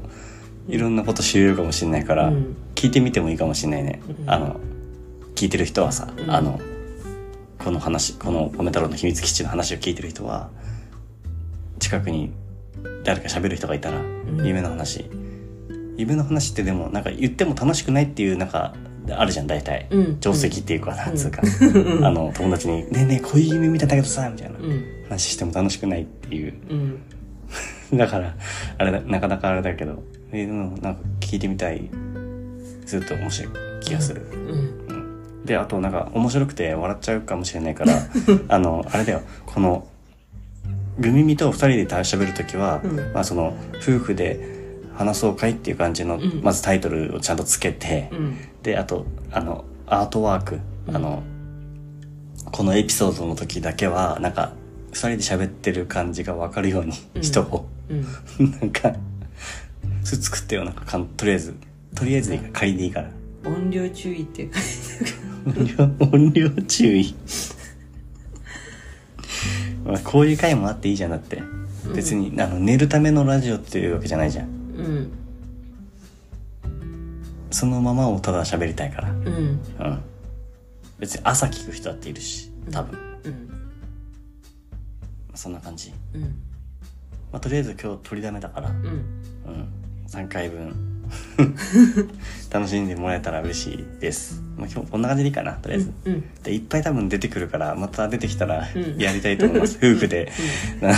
[0.68, 2.56] いろんなこと知れるかもしれないから、うん。
[2.74, 4.30] 聞いてみてもいいかもしれないね、うん。
[4.30, 4.60] あの
[5.34, 6.30] 聞いてる人はさ、うん。
[6.30, 6.60] あの
[7.58, 10.50] この話この米太郎の秘密基地の話を聞いてる人は
[11.78, 12.32] 近くに
[13.04, 14.46] 誰か喋る人がいたら、ん。
[14.46, 15.08] 夢の話。
[15.96, 18.74] 夢の話ってでもなんか言っても楽しくないっていうなんか
[19.10, 20.16] あるじゃん大体、うん。
[20.16, 21.42] 定石っていうかなんつうか、
[22.02, 24.58] あの友達に「ねえねえこういう夢見たんだけどさ」みたいな。
[24.58, 24.96] うん。
[25.08, 26.54] 話しても楽しくないっていう。
[26.68, 27.02] うん。
[27.96, 28.34] だから、
[28.78, 30.02] あれだ、なかなかあれだけど、
[30.32, 31.88] えーでもなんか聞いてみたい、
[32.84, 34.22] ずっと面白い気がする。
[34.32, 34.92] う
[35.42, 35.44] ん。
[35.44, 37.94] で、あとなんか面白くて笑っちゃうかもしれないから、
[38.48, 39.86] あの、あれだよ、この、
[40.98, 42.96] グミミと二人で喋るときは、うん。
[43.12, 44.56] まあその、夫婦で
[44.94, 46.40] 話そうかいっていう感じの、ん。
[46.42, 48.36] まずタイトルをちゃんとつけて、うん。
[48.62, 50.58] で、あと、あの、アートワーク、
[50.88, 51.22] あの、
[52.50, 54.52] このエピソードの時だけは、なんか、
[54.92, 57.18] 二人で喋ってる感じがわかるように、う。
[57.18, 57.22] ん。
[57.22, 58.50] 人を、うん。
[58.60, 58.92] なんか、
[60.06, 61.56] それ作ってよ、なんかかん、とりあえず、
[61.96, 63.10] とりあえずでいいから、仮でいいから。
[63.44, 64.60] 音量注意っていうか
[65.44, 67.12] 音量、音量注意。
[69.84, 71.42] まあ、こういう回もあっていいじゃん、だって。
[71.92, 74.46] 別に、あの、寝るためのラジオっていうわけじゃないじゃん。
[74.46, 74.48] う
[74.82, 75.10] ん
[77.50, 79.10] そのままをただ喋りたいから。
[79.10, 79.58] うんうん。
[81.00, 82.96] 別に朝聞く人だっているし、多分。
[83.24, 83.48] うん
[85.34, 85.92] そんな感じ。
[86.14, 86.22] うん
[87.32, 89.85] まあ、とりあえず今日取りだめだから、うんうん。
[90.08, 90.74] 3回分、
[92.50, 94.42] 楽しんでもらえたら嬉しいです。
[94.56, 95.92] まあ、今日こんな感じでいいかな、とりあえず。
[96.04, 98.98] うんでいっぱい多分出てくるからまた出てきたらうん。
[98.98, 100.30] やりたいと思います、夫婦で、
[100.80, 100.88] な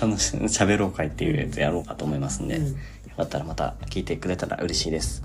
[0.00, 2.66] 楽し喋ろう会っていうやつやろうかと思いますんで、うん。
[2.68, 2.74] よ
[3.16, 5.22] かったらまた聞いてくれたら嬉しいです。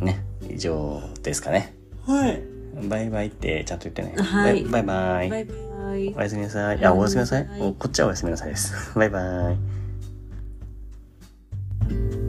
[0.00, 0.20] ね。
[0.50, 1.74] 以上ですかね。
[2.06, 2.42] はい。
[2.88, 4.64] バイバイってちゃんと言ってね、はい。
[4.64, 5.44] バイバイバイ。
[5.44, 6.84] バイおやすみなさい。
[6.84, 7.46] あおやすみなさい。
[7.46, 8.92] はいおこっちはおやすみなさいです。
[8.96, 9.83] バイバイ
[11.80, 12.23] Thank you